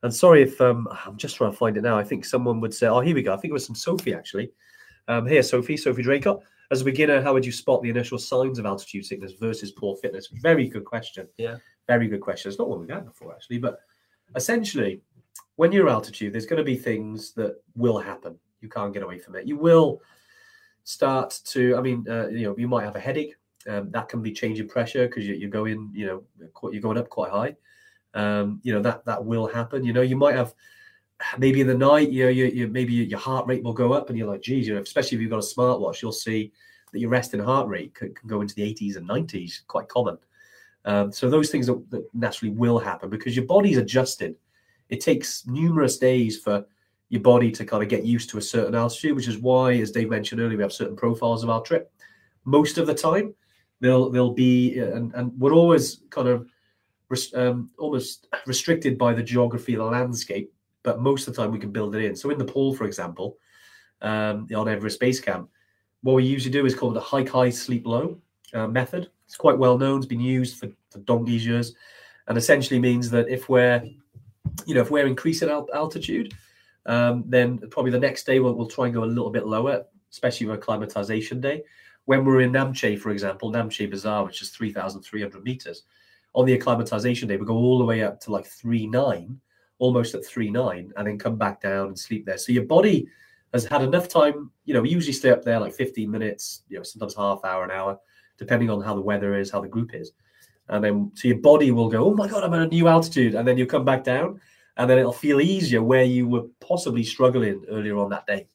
[0.03, 1.96] and sorry if um, I'm just trying to find it now.
[1.96, 3.32] I think someone would say, oh, here we go.
[3.32, 4.50] I think it was from Sophie actually.
[5.09, 6.42] Um, here, Sophie, Sophie Dracott.
[6.72, 9.94] As a beginner, how would you spot the initial signs of altitude sickness versus poor
[9.96, 10.28] fitness?
[10.40, 11.28] Very good question.
[11.36, 11.58] Yeah.
[11.86, 12.48] Very good question.
[12.48, 13.58] It's not one we've had before, actually.
[13.58, 13.80] But
[14.36, 15.02] essentially,
[15.56, 18.38] when you're altitude, there's going to be things that will happen.
[18.62, 19.46] You can't get away from it.
[19.46, 20.00] You will
[20.84, 23.34] start to, I mean, uh, you know, you might have a headache.
[23.68, 26.24] Um, that can be changing pressure because you, you're going, you know,
[26.72, 27.54] you're going up quite high.
[28.14, 29.84] Um, you know that that will happen.
[29.84, 30.54] You know, you might have
[31.38, 34.08] maybe in the night, you know, you, you maybe your heart rate will go up,
[34.08, 36.52] and you're like, geez, you know, especially if you've got a smartwatch, you'll see
[36.92, 40.18] that your resting heart rate can, can go into the 80s and 90s, quite common.
[40.84, 44.34] Um, so those things that, that naturally will happen because your body's adjusted.
[44.88, 46.66] It takes numerous days for
[47.08, 49.90] your body to kind of get used to a certain altitude, which is why, as
[49.90, 51.92] Dave mentioned earlier, we have certain profiles of our trip.
[52.44, 53.34] Most of the time,
[53.80, 56.48] they'll they'll be and, and we're always kind of
[57.34, 60.52] um, almost restricted by the geography of the landscape,
[60.83, 62.16] but most of the time we can build it in.
[62.16, 63.39] So in Nepal, for example,
[64.01, 65.49] um, on Everest Base Camp,
[66.03, 68.18] what we usually do is called a hike high, sleep low
[68.55, 69.11] uh, method.
[69.26, 69.99] It's quite well known.
[69.99, 71.74] It's been used for, for donkey's years,
[72.26, 73.83] and essentially means that if we're,
[74.66, 76.35] you know, if we're increasing al- altitude,
[76.87, 79.85] um, then probably the next day we'll, we'll try and go a little bit lower,
[80.11, 81.62] especially with acclimatization day.
[82.05, 85.85] When we're in Namche, for example, Namche Bazaar, which is 3,300 meters,
[86.35, 89.41] on the acclimatization day, we go all the way up to like three nine,
[89.83, 92.39] almost at three nine, and then come back down and sleep there.
[92.39, 93.09] So your body
[93.53, 94.51] has had enough time.
[94.64, 97.64] You know, we usually stay up there like 15 minutes, you know, sometimes half hour,
[97.64, 97.99] an hour,
[98.39, 100.12] depending on how the weather is, how the group is.
[100.68, 103.35] And then so your body will go, oh my God, I'm at a new altitude.
[103.35, 104.41] And then you come back down,
[104.76, 108.47] and then it'll feel easier where you were possibly struggling earlier on that day.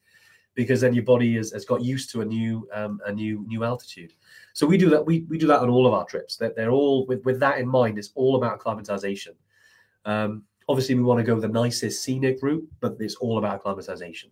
[0.56, 3.64] because then your body has, has got used to a new um, a new new
[3.64, 4.14] altitude.
[4.54, 5.06] So we do that.
[5.06, 6.38] We, we do that on all of our trips.
[6.38, 8.00] That they're, all with with that in mind.
[8.00, 9.36] It's all about acclimatization.
[10.06, 14.32] Um, obviously, we want to go the nicest scenic route, but it's all about acclimatization.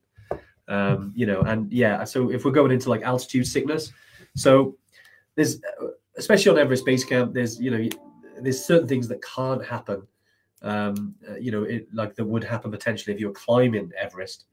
[0.67, 2.03] Um, you know, and yeah.
[2.03, 3.91] So if we're going into like altitude sickness,
[4.35, 4.77] so
[5.35, 5.61] there's
[6.17, 7.89] especially on Everest Base Camp, there's you know
[8.41, 10.05] there's certain things that can't happen.
[10.61, 14.45] Um, uh, you know, it, like that would happen potentially if you're climbing Everest.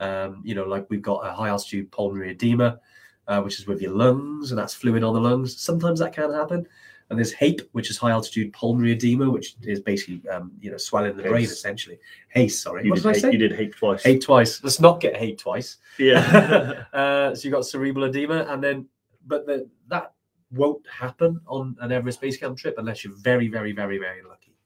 [0.00, 2.80] Um, you know, like we've got a high altitude pulmonary edema,
[3.28, 5.60] uh, which is with your lungs, and that's fluid on the lungs.
[5.60, 6.66] Sometimes that can happen.
[7.12, 10.78] And there's HAPE, which is high altitude pulmonary edema, which is basically um, you know
[10.78, 11.98] swelling the brain essentially.
[12.30, 12.84] HACE, sorry.
[12.84, 13.32] You what did, did I HAPE, say?
[13.32, 14.02] you did HAPE twice.
[14.02, 14.64] HAPE twice.
[14.64, 15.76] Let's not get HAPE twice.
[15.98, 16.84] Yeah.
[16.94, 18.88] uh, so you got cerebral edema, and then
[19.26, 20.14] but the, that
[20.52, 24.56] won't happen on an Everest base camp trip unless you're very, very, very, very lucky.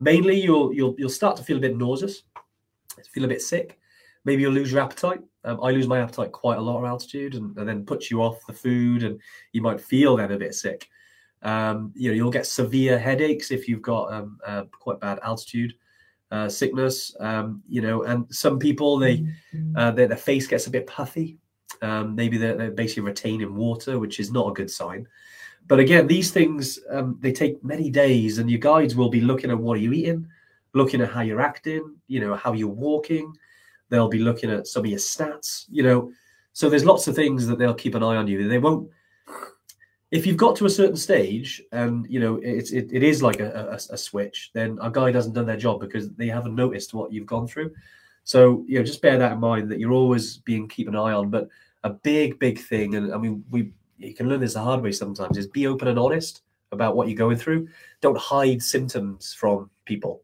[0.00, 2.22] Mainly, you'll you'll you'll start to feel a bit nauseous,
[3.12, 3.78] feel a bit sick.
[4.24, 5.20] Maybe you'll lose your appetite.
[5.44, 8.22] Um, I lose my appetite quite a lot at altitude, and, and then puts you
[8.22, 9.20] off the food, and
[9.52, 10.88] you might feel then a bit sick.
[11.42, 15.74] Um, you know, you'll get severe headaches if you've got um, uh, quite bad altitude
[16.30, 17.14] uh, sickness.
[17.20, 19.26] Um, you know, and some people they
[19.76, 21.38] uh, their, their face gets a bit puffy.
[21.82, 25.06] Um, maybe they're, they're basically retaining water, which is not a good sign.
[25.66, 29.50] But again, these things um, they take many days, and your guides will be looking
[29.50, 30.26] at what are you eating,
[30.74, 33.32] looking at how you're acting, you know, how you're walking.
[33.90, 36.10] They'll be looking at some of your stats, you know.
[36.52, 38.48] So there's lots of things that they'll keep an eye on you.
[38.48, 38.90] They won't.
[40.10, 43.40] If you've got to a certain stage, and you know it's it, it is like
[43.40, 46.94] a, a, a switch, then a guide hasn't done their job because they haven't noticed
[46.94, 47.74] what you've gone through.
[48.24, 51.12] So you know, just bear that in mind that you're always being keep an eye
[51.12, 51.30] on.
[51.30, 51.48] But
[51.84, 54.92] a big, big thing, and I mean, we you can learn this the hard way
[54.92, 56.42] sometimes, is be open and honest
[56.72, 57.68] about what you're going through.
[58.00, 60.22] Don't hide symptoms from people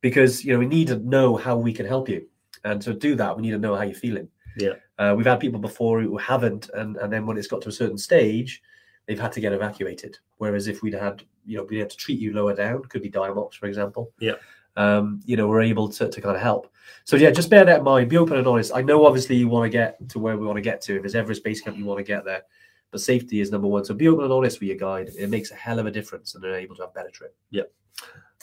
[0.00, 2.26] because you know we need to know how we can help you,
[2.64, 4.28] and to do that, we need to know how you're feeling.
[4.56, 4.74] Yeah.
[4.98, 7.72] uh, we've had people before who haven't, and and then when it's got to a
[7.72, 8.62] certain stage,
[9.06, 10.18] they've had to get evacuated.
[10.38, 13.10] Whereas if we'd had, you know, we had to treat you lower down, could be
[13.10, 14.12] Diamox, for example.
[14.18, 14.34] Yeah.
[14.76, 16.72] Um, you know, we're able to, to kind of help.
[17.04, 18.10] So yeah, just bear that in mind.
[18.10, 18.72] Be open and honest.
[18.74, 20.96] I know obviously you want to get to where we want to get to.
[20.96, 22.42] If there's Everest Base Camp, you want to get there.
[22.90, 23.84] But safety is number one.
[23.84, 25.10] So be open and honest with your guide.
[25.18, 27.36] It makes a hell of a difference, and they're able to have a better trip.
[27.50, 27.62] Yeah.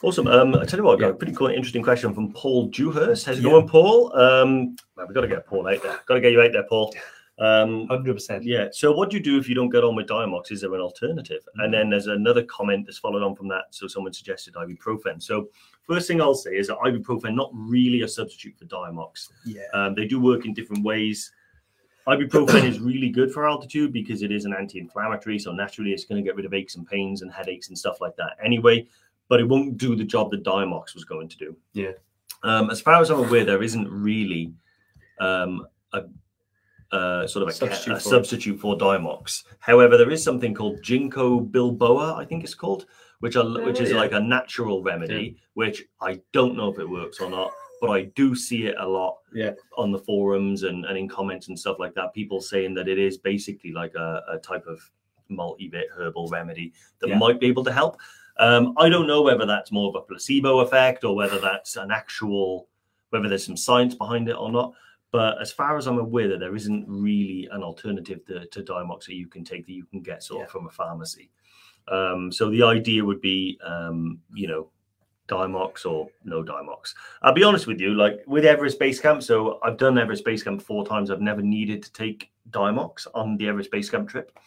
[0.03, 0.27] Awesome.
[0.27, 1.13] Um, I tell you what, I've got Yeah.
[1.13, 3.25] a pretty cool, interesting question from Paul Dewhurst.
[3.25, 3.51] How's it Yeah.
[3.51, 4.15] going, Paul?
[4.17, 5.99] Um, well, we've got to get Paul out there.
[6.05, 6.93] Got to get you out there, Paul.
[7.41, 8.43] Um, Hundred percent.
[8.43, 8.67] yeah.
[8.71, 10.51] So, what do you do if you don't get on with Diamox?
[10.51, 11.41] Is there an alternative?
[11.55, 13.63] And then there's another comment that's followed on from that.
[13.71, 15.21] So, someone suggested ibuprofen.
[15.21, 15.49] So,
[15.81, 19.29] first thing I'll say is that ibuprofen not really a substitute for Diamox.
[19.43, 19.63] Yeah.
[19.73, 21.31] Um, they do work in different ways.
[22.07, 26.23] Ibuprofen is really good for altitude because it is an anti-inflammatory, so naturally it's going
[26.23, 28.87] to get rid of aches and pains and headaches and stuff like that anyway.
[29.29, 31.55] But it won't do the job that Diamox was going to do.
[31.73, 31.91] Yeah.
[32.43, 34.51] Um, as far as I'm aware, there isn't really
[35.19, 36.03] um, a,
[36.91, 39.43] uh, sort of a Substitute substitute, a substitute for Diamox.
[39.59, 42.85] However, there is something called Ginkgo bilboa, I think it's called,
[43.19, 43.97] which are, which is yeah.
[43.97, 48.03] like a natural remedy, which I don't know if it works or not, but I
[48.15, 49.51] do see it a lot Yeah.
[49.77, 52.13] on the forums and, and in comments and stuff like that.
[52.13, 54.79] People saying that it is basically like a, a type of
[55.29, 57.17] multi-bit herbal remedy that Yeah.
[57.17, 57.97] might be able to help.
[58.37, 61.91] Um, I don't know whether that's more of a placebo effect or whether that's an
[61.91, 62.67] actual,
[63.09, 64.73] whether there's some science behind it or not.
[65.11, 69.15] But as far as I'm aware, there isn't really an alternative to, to Diamox that
[69.15, 71.29] you can take that you can get sort of from a pharmacy.
[71.89, 74.69] Um, so the idea would be, um, you know,
[75.27, 76.93] Diamox or no Diamox.
[77.21, 79.23] I'll be honest with you, like with Everest Base Camp.
[79.23, 81.09] So I've done Everest Base Camp four times.
[81.09, 84.37] I've never needed to take Diamox on the Everest Base Camp trip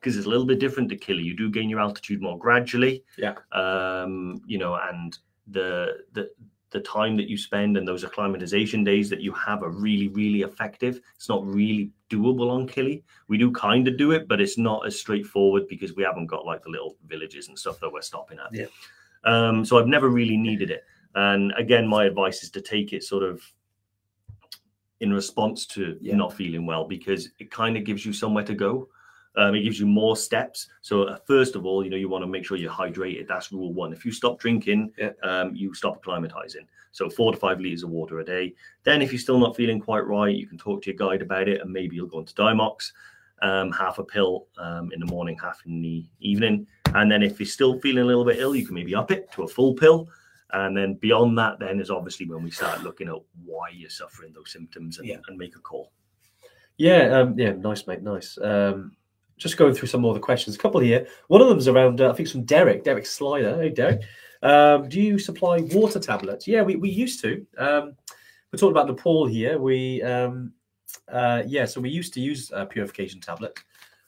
[0.00, 1.22] because it's a little bit different to Kili.
[1.22, 3.04] You do gain your altitude more gradually.
[3.16, 3.34] Yeah.
[3.52, 5.16] Um, you know, and
[5.46, 6.30] the the
[6.72, 10.42] the time that you spend and those acclimatization days that you have are really, really
[10.42, 11.00] effective.
[11.14, 13.02] It's not really doable on Kili.
[13.28, 16.44] We do kind of do it, but it's not as straightforward because we haven't got
[16.46, 18.52] like the little villages and stuff that we're stopping at.
[18.52, 18.66] Yeah.
[19.24, 20.84] Um, so I've never really needed it.
[21.14, 23.42] And again, my advice is to take it sort of
[25.00, 26.16] in response to Yeah.
[26.16, 28.88] not feeling well because it kind of gives you somewhere to go.
[29.36, 30.68] Um, it gives you more steps.
[30.82, 33.26] So uh, first of all, you know, you want to make sure you're hydrated.
[33.26, 33.92] That's rule one.
[33.92, 35.12] If you stop drinking, Yeah.
[35.22, 36.66] um, you stop acclimatizing.
[36.92, 38.54] So four to five liters of water a day.
[38.84, 41.48] Then, if you're still not feeling quite right, you can talk to your guide about
[41.48, 42.92] it, and maybe you'll go into Diamox,
[43.40, 46.66] um, half a pill um, in the morning, half in the evening.
[46.94, 49.32] And then, if you're still feeling a little bit ill, you can maybe up it
[49.32, 50.08] to a full pill.
[50.52, 53.14] And then beyond that, then is obviously when we start looking at
[53.46, 55.16] why you're suffering those symptoms and, Yeah.
[55.28, 55.90] and make a call.
[56.76, 58.36] Yeah, um, yeah, nice, mate, nice.
[59.42, 60.54] Just going through some more of the questions.
[60.54, 61.04] A couple here.
[61.26, 63.60] One of them is around, uh, I think, it's from Derek, Derek Slider.
[63.60, 64.02] Hey, Derek.
[64.42, 66.46] Um, do you supply water tablets?
[66.46, 67.44] Yeah, we, we used to.
[67.58, 67.96] Um,
[68.52, 69.58] we're talking about Nepal here.
[69.58, 70.52] We um,
[71.10, 73.62] uh, yeah, so we used to use uh, purification tablets,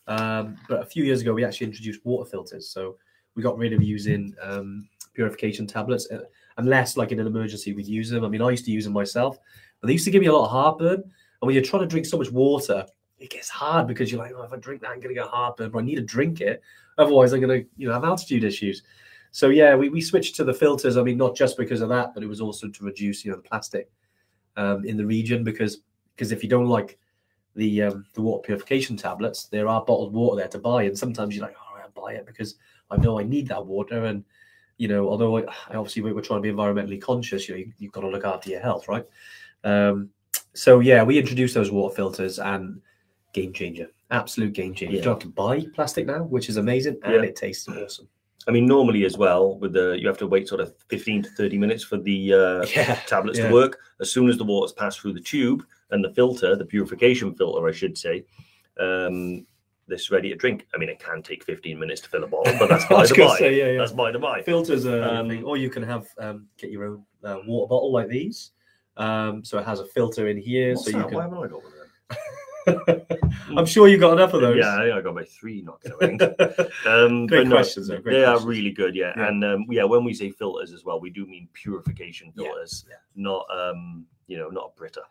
[0.07, 2.69] um, but a few years ago we actually introduced water filters.
[2.69, 2.97] So
[3.35, 6.21] we got rid of using um, purification tablets uh,
[6.59, 8.25] unless, like in an emergency, we'd use them.
[8.25, 9.39] I mean, I used to use them myself,
[9.81, 11.01] but they used to give me a lot of heartburn.
[11.01, 12.87] And when you're trying to drink so much water,
[13.25, 15.29] it gets hard because you're like, oh, if I drink that, I'm going to get
[15.29, 16.63] heartburn, but I need to drink it.
[16.99, 18.83] Otherwise, I'm going to, you know, have altitude issues.
[19.31, 20.97] So yeah, we, we switched to the filters.
[20.97, 23.39] I mean, not just because of that, but it was also to reduce, you know,
[23.39, 23.91] the plastic
[24.57, 25.79] um, in the region because
[26.15, 26.97] because if you don't like
[27.57, 31.35] the um, the water purification tablets, there are bottled water there to buy, and sometimes
[31.35, 32.55] you're like, oh, I'll buy it because
[32.91, 34.23] I know I need that water, and
[34.77, 37.93] you know, although I, obviously we're trying to be environmentally conscious, you know, you, have
[37.93, 39.07] got to look after your health, right?
[39.65, 40.11] Um,
[40.55, 42.81] so yeah, we introduced those water filters and
[43.35, 44.95] game changer, absolute game changer.
[44.95, 44.99] Yeah.
[45.01, 47.23] You don't have to buy plastic now, which is amazing, and yeah.
[47.23, 48.09] it tastes awesome.
[48.47, 51.31] I mean, normally as well, with the you have to wait sort of 15 to
[51.31, 53.79] 30 minutes for the uh, yeah, tablets to work.
[54.01, 57.67] As soon as the water's passed through the tube and the filter, the purification filter,
[57.67, 58.25] I should say,
[58.79, 59.47] um,
[59.87, 60.67] this ready to drink.
[60.75, 63.15] I mean, it can take 15 minutes to fill a bottle, but that's by the
[63.15, 63.39] by.
[63.39, 63.79] Say, yeah, yeah.
[63.79, 64.43] That's by the by.
[64.43, 68.09] Filters are um, or you can have um, get your own uh, water bottle like
[68.09, 68.51] these.
[68.97, 70.99] Um, so it has a filter in here, so that?
[70.99, 71.15] you can.
[71.15, 71.73] Why haven't I got one
[73.57, 74.57] I'm sure you got enough of those.
[74.57, 76.21] Yeah, I I got about three not going.
[76.87, 77.89] um, great no, questions.
[77.89, 78.45] Though, great they questions.
[78.45, 78.95] are really good.
[78.95, 79.29] Yeah, yeah.
[79.29, 82.95] and um, yeah, when we say filters as well, we do mean purification filters, yeah.
[82.95, 83.23] Yeah.
[83.23, 85.03] not um, you know, not Brita.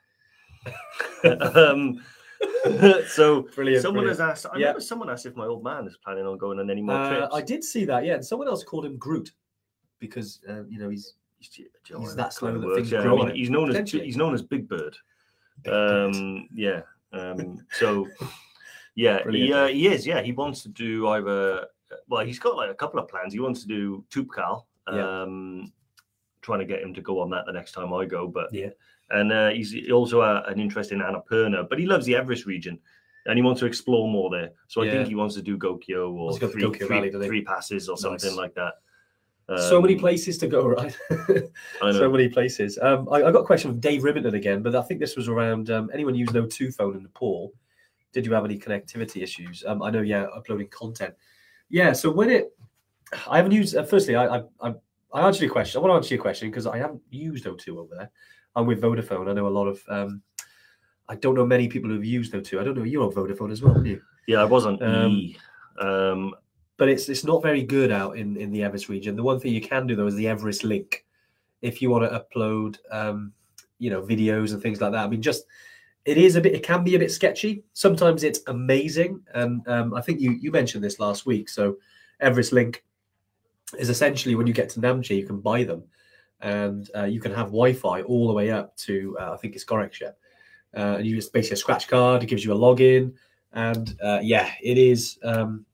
[1.55, 2.03] um,
[3.07, 4.09] so brilliant, someone brilliant.
[4.09, 4.45] has asked.
[4.51, 6.95] I remember someone asked if my old man is planning on going on any more
[6.95, 7.35] uh, trips.
[7.35, 8.05] I did see that.
[8.05, 9.31] Yeah, and someone else called him Groot
[9.99, 13.21] because uh, you know he's he's, he's that slow that things grow.
[13.21, 14.95] I mean, he's known as he's known as Big Bird.
[15.63, 16.41] Big um, Bird.
[16.53, 16.81] yeah.
[17.13, 18.07] Um, so
[18.95, 20.05] yeah, he, uh, he is.
[20.05, 21.67] Yeah, he wants to do either.
[22.07, 23.33] Well, he's got like a couple of plans.
[23.33, 24.63] He wants to do Toubkal.
[24.87, 25.69] Um, yeah.
[26.41, 28.69] Trying to get him to go on that the next time I go, but yeah.
[29.09, 32.79] And uh, he's also uh, an interest in Annapurna, but he loves the Everest region
[33.25, 34.51] and he wants to explore more there.
[34.67, 34.91] So I yeah.
[34.91, 38.31] think he wants to do Gokyo or three, Gokyo three, Valley, three passes or something
[38.31, 38.37] nice.
[38.37, 38.73] like that.
[39.53, 40.97] Um, so many um, places to go, right?
[41.81, 42.79] so many places.
[42.81, 45.27] Um, I, I, got a question from Dave Ribbington again, but I think this was
[45.27, 47.53] around um, anyone using O2 phone in Nepal.
[48.13, 49.63] Did you have any connectivity issues?
[49.65, 51.13] Um, I know, yeah, uploading content.
[51.69, 52.55] Yeah, so when it,
[53.27, 53.75] I haven't used.
[53.75, 54.73] Uh, firstly, I, I, I,
[55.13, 55.79] I answered your question.
[55.79, 58.11] I want to answer your question because I haven't used O2 over there.
[58.55, 59.29] I'm with Vodafone.
[59.29, 59.83] I know a lot of.
[59.87, 60.21] Um,
[61.09, 62.59] I don't know many people who've used O2.
[62.59, 64.01] I don't know you're on Vodafone as well, you?
[64.27, 65.37] Yeah, I was on E.
[65.79, 66.33] Um,
[66.83, 69.15] but it's it's not very good out in in the Everest region.
[69.15, 71.05] The one thing you can do though is the Everest link,
[71.61, 73.31] if you want to upload, um,
[73.79, 75.05] you know, videos and things like that.
[75.05, 75.45] I mean, just
[76.03, 76.53] it is a bit.
[76.53, 77.63] It can be a bit sketchy.
[77.71, 81.47] Sometimes it's amazing, and um, I think you you mentioned this last week.
[81.47, 81.77] So
[82.19, 82.83] Everest link
[83.79, 85.85] is essentially when you get to Namche, you can buy them,
[86.41, 89.63] and uh, you can have Wi-Fi all the way up to uh, I think it's
[89.63, 90.17] Gorak Shep.
[90.75, 92.23] Uh, and you just basically a scratch card.
[92.23, 93.13] It gives you a login,
[93.53, 95.17] and uh, yeah, it is.
[95.23, 95.65] Um,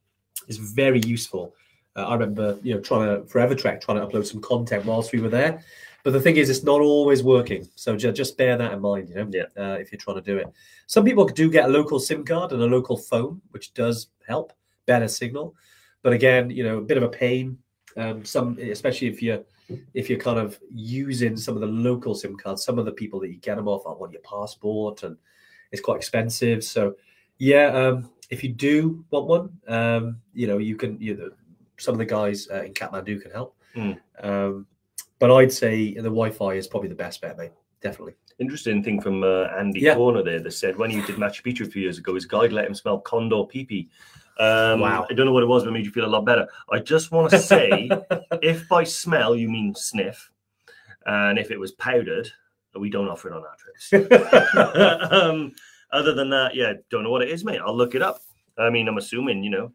[0.49, 1.55] is very useful.
[1.95, 5.11] Uh, I remember, you know, trying to for Evertrek trying to upload some content whilst
[5.13, 5.63] we were there.
[6.03, 7.67] But the thing is, it's not always working.
[7.75, 9.43] So just, just bear that in mind, you know, yeah.
[9.61, 10.47] uh, if you're trying to do it.
[10.87, 14.53] Some people do get a local SIM card and a local phone, which does help,
[14.85, 15.55] better signal.
[16.01, 17.57] But again, you know, a bit of a pain.
[17.97, 19.43] Um, some, especially if you're
[19.93, 23.19] if you're kind of using some of the local SIM cards, some of the people
[23.19, 25.17] that you get them off want your passport, and
[25.71, 26.63] it's quite expensive.
[26.63, 26.95] So,
[27.37, 30.99] yeah, um, if you do want one, um, you know, you can.
[30.99, 31.29] You know,
[31.77, 33.55] some of the guys uh, in Kathmandu can help.
[33.75, 33.97] Mm.
[34.21, 34.67] Um,
[35.17, 37.51] but I'd say the Wi-Fi is probably the best bet, mate.
[37.81, 38.15] Definitely.
[38.39, 39.95] Interesting thing from uh, Andy yeah.
[39.95, 42.53] Corner there that said when he did Machu Picchu a few years ago, his guide
[42.53, 43.89] let him smell condor pee pee.
[44.39, 45.05] Um, wow.
[45.09, 46.47] I don't know what it was, but it made you feel a lot better.
[46.71, 47.89] I just want to say
[48.41, 50.31] if by smell you mean sniff,
[51.05, 52.31] and if it was powdered,
[52.77, 55.11] we don't offer it on our trips.
[55.11, 55.53] um,
[55.91, 57.61] other than that, yeah, don't know what it is, mate.
[57.63, 58.19] I'll look it up.
[58.57, 59.71] I mean, I'm assuming, you know,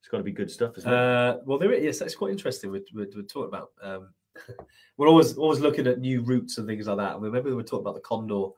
[0.00, 0.94] it's got to be good stuff as well.
[0.94, 1.84] Uh, well, there is.
[1.84, 2.70] Yes, that's quite interesting.
[2.70, 3.70] We're, we're, we're talking about.
[3.82, 4.08] Um,
[4.96, 7.12] we're always always looking at new routes and things like that.
[7.12, 8.48] I remember we were talking about the Condor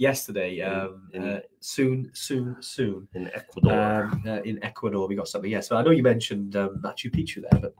[0.00, 0.60] yesterday.
[0.60, 4.04] Um, in, uh, soon, soon, soon in Ecuador.
[4.04, 5.50] Um, uh, in Ecuador, we got something.
[5.50, 7.74] Yeah, so I know you mentioned um, Machu Picchu there, but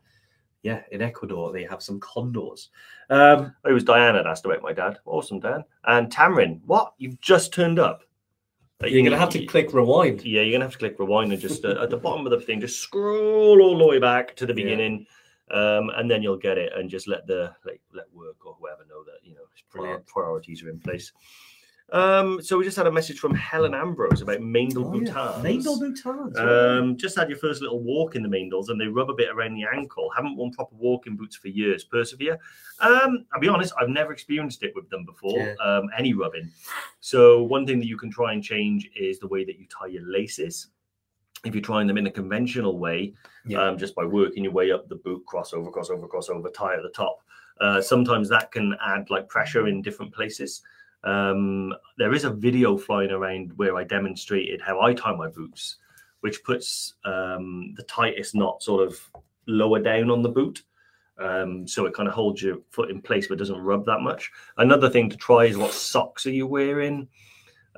[0.63, 2.69] yeah, in Ecuador they have some condors.
[3.09, 4.99] Um, oh, it was Diana that asked about my dad.
[5.07, 5.65] Awesome, Dan.
[5.85, 6.93] And Tamrin, what?
[6.99, 8.03] You've just turned up.
[8.83, 10.25] You're going to have to click rewind.
[10.25, 12.31] Yeah, you're going to have to click rewind and just uh, at the bottom of
[12.31, 15.07] the thing, just scroll all the way back to the beginning,
[15.51, 15.79] yeah.
[15.79, 16.73] um, and then you'll get it.
[16.75, 20.71] And just let the like let work or whoever know that you know priorities are
[20.71, 21.13] in place.
[21.93, 25.11] Um, so we just had a message from Helen Ambrose about Maindel Oh, yeah.
[25.13, 25.43] Boutons.
[25.43, 26.79] Meindl Bhutans.
[26.79, 29.29] Um, just had your first little walk in the Meindls and they rub a bit
[29.31, 30.09] around the ankle.
[30.15, 31.83] Haven't worn proper walking boots for years.
[31.85, 32.39] Persevere.
[32.81, 35.39] Um, I'll be honest, I've never experienced it with them before.
[35.39, 35.55] Yeah.
[35.65, 36.51] Um, any rubbing.
[37.01, 39.87] So one thing that you can try and change is the way that you tie
[39.87, 40.69] your laces.
[41.45, 43.15] If you're trying them in a conventional way,
[43.47, 43.63] Yeah.
[43.67, 46.91] um, just by working your way up the boot, crossover, crossover, crossover, tie at the
[46.91, 47.19] top.
[47.61, 50.63] Uh, sometimes that can add like pressure in different places.
[51.05, 55.77] Um, there is a video flying around where I demonstrated how I tie my boots,
[56.21, 59.01] which puts um, the tightest knot sort of
[59.47, 60.63] lower down on the boot.
[61.19, 64.31] Um, so it kind of holds your foot in place but doesn't rub that much.
[64.57, 67.09] Another thing to try is what socks are you wearing?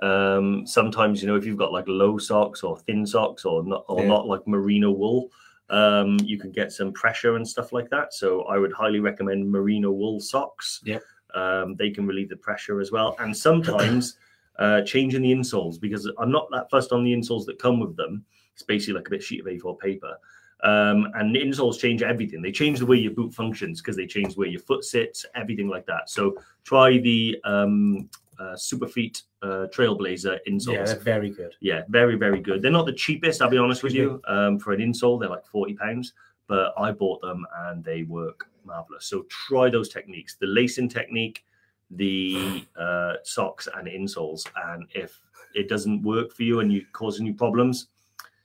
[0.00, 3.84] Um, sometimes, you know, if you've got like low socks or thin socks or not,
[3.88, 4.08] or Yeah.
[4.08, 5.30] not like merino wool,
[5.70, 8.12] um, you can get some pressure and stuff like that.
[8.14, 10.80] So I would highly recommend merino wool socks.
[10.84, 11.02] Yep.
[11.34, 13.16] Um, they can relieve the pressure as well.
[13.18, 14.16] And sometimes
[14.58, 17.96] uh, changing the insoles because I'm not that fussed on the insoles that come with
[17.96, 18.24] them.
[18.54, 20.16] It's basically like a bit sheet of A4 paper.
[20.62, 22.40] Um, and the insoles change everything.
[22.40, 25.68] They change the way your boot functions because they change where your foot sits, everything
[25.68, 26.08] like that.
[26.08, 28.08] So try the um,
[28.38, 30.74] uh, Superfeet uh, Trailblazer insoles.
[30.74, 31.56] Yeah, they're very good.
[31.60, 32.62] Yeah, very, very good.
[32.62, 34.20] They're not the cheapest, I'll be honest with you.
[34.28, 36.12] Um, for an insole, they're like 40 pounds,
[36.46, 39.06] but I bought them and they work marvelous.
[39.06, 41.44] So try those techniques the lacing technique,
[41.90, 44.46] the uh, socks and insoles.
[44.66, 45.20] And if
[45.54, 47.88] it doesn't work for you and you're causing you problems,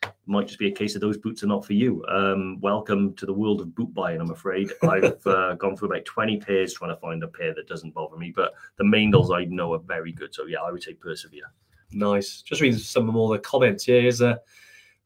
[0.03, 2.05] it might just be a case of those boots are not for you.
[2.07, 4.71] Um, welcome to the world of boot buying, I'm afraid.
[4.83, 8.17] I've uh, gone through about 20 pairs trying to find a pair that doesn't bother
[8.17, 10.33] me, but the Meindls I know are very good.
[10.33, 11.51] So yeah, I would say persevere.
[11.91, 12.41] Nice.
[12.41, 13.85] Just reading some more of the comments.
[13.85, 14.01] here.
[14.01, 14.41] here's a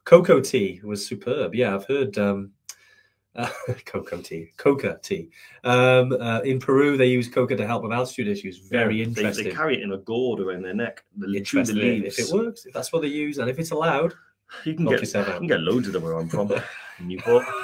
[0.04, 1.54] cocoa tea was superb.
[1.54, 2.52] Yeah, I've heard um,
[3.36, 3.50] uh,
[3.86, 5.30] cocoa tea, coca tea.
[5.64, 8.58] Um, uh, in Peru, they use coca to help with altitude issues.
[8.58, 9.46] Very Yeah, interesting.
[9.46, 11.04] They, carry it in a gourd around their neck.
[11.18, 12.20] The leaves.
[12.20, 14.14] If it works, if that's what they use, and if it's allowed,
[14.66, 16.52] you can get you can get loads of them where I'm from.
[17.00, 17.46] Newport.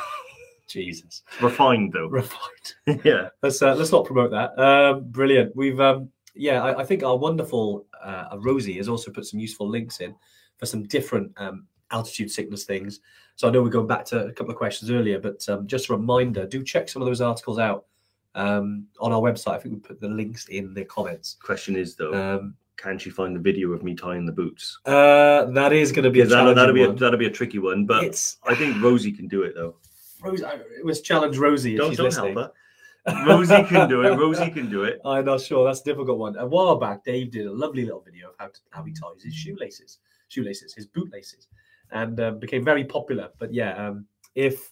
[0.68, 2.08] Jesus, Refined though.
[2.08, 3.02] refined.
[3.06, 3.30] yeah.
[3.42, 4.58] let's uh, let's not promote that.
[4.60, 5.56] Um, brilliant.
[5.56, 9.68] We've um, yeah, I, I think our wonderful uh, Rosie has also put some useful
[9.68, 10.14] links in
[10.58, 13.00] for some different um, altitude sickness things.
[13.36, 15.90] So I know we're going back to a couple of questions earlier, but um, just
[15.90, 17.86] a reminder: do check some of those articles out
[18.36, 19.54] um, on our website.
[19.56, 21.38] I think we put the links in the comments.
[21.42, 24.80] Question is though, Um, can she find the video of me tying the boots?
[24.86, 27.60] uh, that is going to be a That'll, that'll be a, that'll be a tricky
[27.60, 29.76] one, but It's I think Rosie can do it though.
[30.22, 30.44] Rosie.
[30.46, 31.76] It was challenge Rosie.
[31.78, 32.36] Don't she's don't listening.
[32.36, 32.54] help
[33.08, 33.26] her.
[33.26, 34.16] Rosie can do it.
[34.18, 35.00] Rosie can do it.
[35.06, 35.66] I'm not sure.
[35.66, 36.36] That's a difficult one.
[36.38, 39.24] A while back, Dave did a lovely little video of how to, how he ties
[39.24, 41.48] his shoelaces, shoelaces, his bootlaces,
[41.92, 43.30] and um, became very popular.
[43.40, 44.72] But yeah, um, if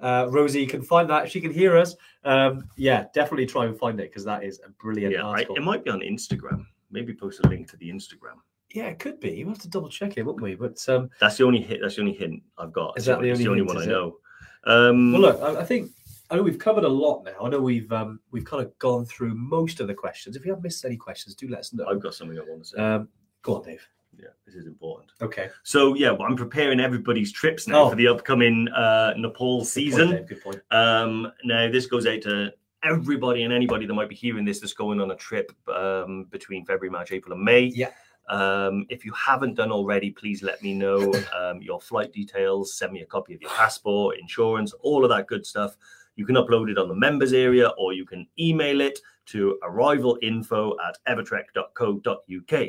[0.00, 1.94] uh, Rosie can find that, she can hear us.
[2.24, 5.62] Um, yeah, definitely try and find it because that is a brilliant Yeah, I, it
[5.62, 6.64] might be on Instagram.
[6.90, 8.38] Maybe post a link to the Instagram.
[8.74, 9.44] yeah, it could be.
[9.44, 10.54] We'll have to double check it, won't we?
[10.54, 11.80] But um, That's the only hit.
[11.82, 12.96] That's the only hint I've got.
[12.96, 14.16] Is that the it's only one I know.
[14.64, 15.90] Um, well, look, I, I think
[16.30, 17.44] I know we've covered a lot now.
[17.44, 20.36] I know we've um, we've kind of gone through most of the questions.
[20.36, 21.86] If you have missed any questions, do let us know.
[21.86, 22.78] I've got something I want to say.
[22.78, 23.08] Um,
[23.42, 23.86] go on, Dave.
[24.18, 25.12] Yeah, this is important.
[25.22, 25.48] Okay.
[25.62, 27.90] So yeah, well, I'm preparing everybody's trips now Oh.
[27.90, 30.10] for the upcoming uh, Nepal Good season.
[30.10, 30.60] Dave, Good point.
[30.70, 32.52] Um, now this goes out to
[32.82, 36.64] everybody and anybody that might be hearing this that's going on a trip um, between
[36.64, 37.64] February, March, April, and May.
[37.74, 37.90] Yeah.
[38.28, 42.74] Um, if you haven't done already, please let me know um, your flight details.
[42.74, 45.76] Send me a copy of your passport, insurance, all of that good stuff.
[46.16, 50.72] You can upload it on the members area or you can email it to arrivalinfo
[50.86, 52.68] at evertrek.co.uk.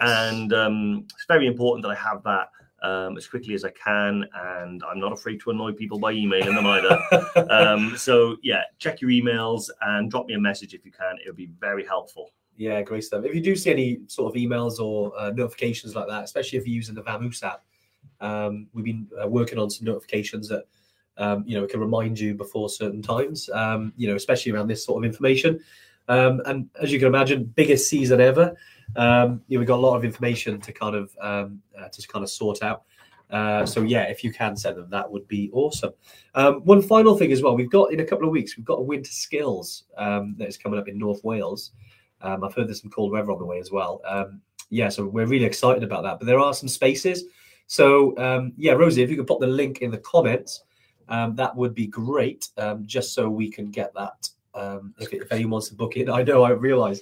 [0.00, 2.50] And um, it's very important that I have that
[2.82, 4.24] um, as quickly as I can.
[4.34, 6.98] And I'm not afraid to annoy people by emailing them either.
[7.50, 11.16] um, so, yeah, check your emails and drop me a message if you can.
[11.24, 12.32] It would be very helpful.
[12.56, 13.24] Yeah, great stuff.
[13.24, 16.66] If you do see any sort of emails or uh, notifications like that, especially if
[16.66, 17.62] you're using the Vamoos app,
[18.20, 20.64] um, we've been uh, working on some notifications that
[21.18, 23.48] um, you know can remind you before certain times.
[23.50, 25.60] Um, you know, especially around this sort of information.
[26.08, 28.56] Um, and as you can imagine, biggest season ever.
[28.96, 32.22] Um, know, we've got a lot of information to kind of um, uh, to kind
[32.22, 32.82] of sort out.
[33.30, 35.92] Uh, so yeah, if you can send them, that would be awesome.
[36.34, 38.78] Um, one final thing as well, we've got in a couple of weeks, we've got
[38.78, 41.72] a winter skills um, that is coming up in North Wales.
[42.22, 44.00] Um, I've heard there's some cold weather on the way as well.
[44.06, 46.18] Um, yeah, so we're really excited about that.
[46.18, 47.24] But there are some spaces.
[47.66, 50.64] So um, yeah, Rosie, if you could put the link in the comments,
[51.08, 52.48] um, that would be great.
[52.56, 54.28] Um, just so we can get that.
[54.58, 57.00] Um, if, if anyone wants to book it, I know I realise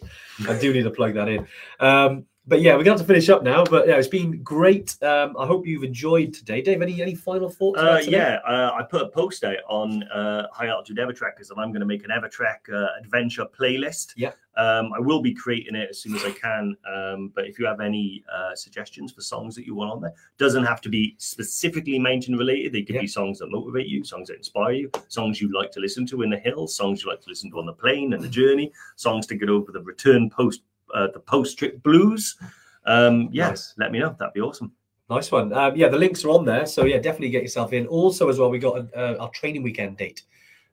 [0.49, 1.47] I do need to plug that in.
[1.81, 3.65] Um, but yeah, we're going to have to finish up now.
[3.65, 4.97] But yeah, it's been great.
[5.03, 6.63] Um, I hope you've enjoyed today.
[6.63, 7.81] Dave, any any final thoughts?
[7.81, 11.71] Uh, yeah, uh, I put a post out on uh, High Altitude Evertrekkers, and I'm
[11.71, 14.13] going to make an Evertrek uh, adventure playlist.
[14.17, 14.33] Yeah.
[14.57, 16.75] Um, I will be creating it as soon as I can.
[16.91, 20.15] Um, but if you have any uh, suggestions for songs that you want on there,
[20.39, 22.73] doesn't have to be specifically mountain related.
[22.73, 23.03] They could Yeah.
[23.03, 26.23] be songs that motivate you, songs that inspire you, songs you like to listen to
[26.23, 28.73] in the hills, songs you like to listen to on the plane and the journey,
[28.97, 30.63] songs to get over the return post,
[30.95, 32.37] uh, the post trip blues.
[32.85, 33.75] Um, yeah, Nice.
[33.79, 34.15] let me know.
[34.19, 34.73] That'd be awesome.
[35.09, 35.53] Nice one.
[35.53, 36.67] Um, yeah, the links are on there.
[36.67, 37.87] So yeah, definitely get yourself in.
[37.87, 40.23] Also, as well, we got uh, our training weekend date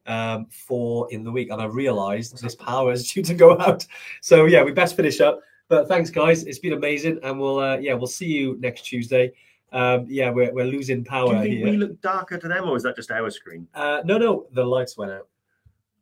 [0.07, 3.85] um, for in the week, and I realised this power is due to go out.
[4.21, 5.41] So yeah, we best finish up.
[5.69, 6.43] But thanks, guys.
[6.43, 9.31] It's been amazing, and we'll uh, yeah we'll see you next Tuesday.
[9.71, 11.29] Um, yeah, we're we're losing power.
[11.29, 11.65] Do you think here.
[11.65, 13.67] we look darker to them, or is that just our screen?
[13.73, 15.27] Uh, no, no, the lights went out.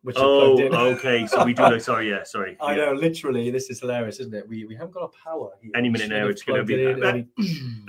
[0.03, 0.75] Which are Oh, plugged in.
[0.75, 1.27] okay.
[1.27, 1.81] So we do look.
[1.81, 2.57] Sorry, yeah, sorry.
[2.61, 2.85] I yeah.
[2.85, 4.47] know, literally, this is hilarious, isn't it?
[4.47, 5.71] We we haven't got a power here.
[5.75, 7.27] Any minute now, it's gonna be plugged in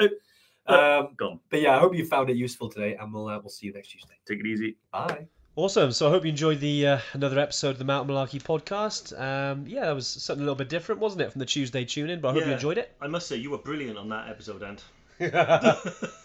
[0.01, 0.11] and
[0.67, 1.41] um, Gone.
[1.51, 3.73] but yeah, I hope you found it useful today, and we'll uh, we'll see you
[3.73, 4.15] next Tuesday.
[4.27, 4.77] Take it easy.
[4.93, 5.27] Bye.
[5.55, 5.93] Awesome.
[5.93, 9.19] So I hope you enjoyed the uh, another episode of the Mountain Malarkey podcast.
[9.21, 12.09] Um, yeah, that was something a little bit different, wasn't it, from the Tuesday tune
[12.09, 12.21] in?
[12.23, 12.95] But I hope you enjoyed it.
[13.03, 14.83] I must say, you were brilliant on that episode, Ant.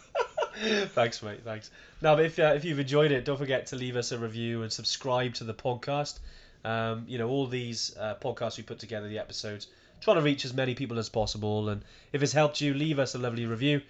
[0.88, 1.42] thanks, mate.
[1.44, 1.70] Thanks.
[2.02, 4.72] Now, if uh, if you've enjoyed it, don't forget to leave us a review and
[4.72, 6.20] subscribe to the podcast.
[6.66, 9.68] Um, you know, all these uh, podcasts we put together, the episodes,
[10.02, 11.70] trying to reach as many people as possible.
[11.70, 13.82] And if it's helped you, leave us a lovely review.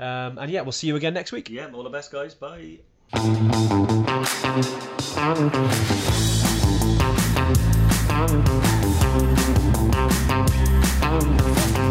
[0.00, 1.50] Um, and yeah, we'll see you again next week.
[1.50, 2.34] Yeah, all the best, guys.
[2.34, 2.78] Bye.
[11.44, 11.78] Thank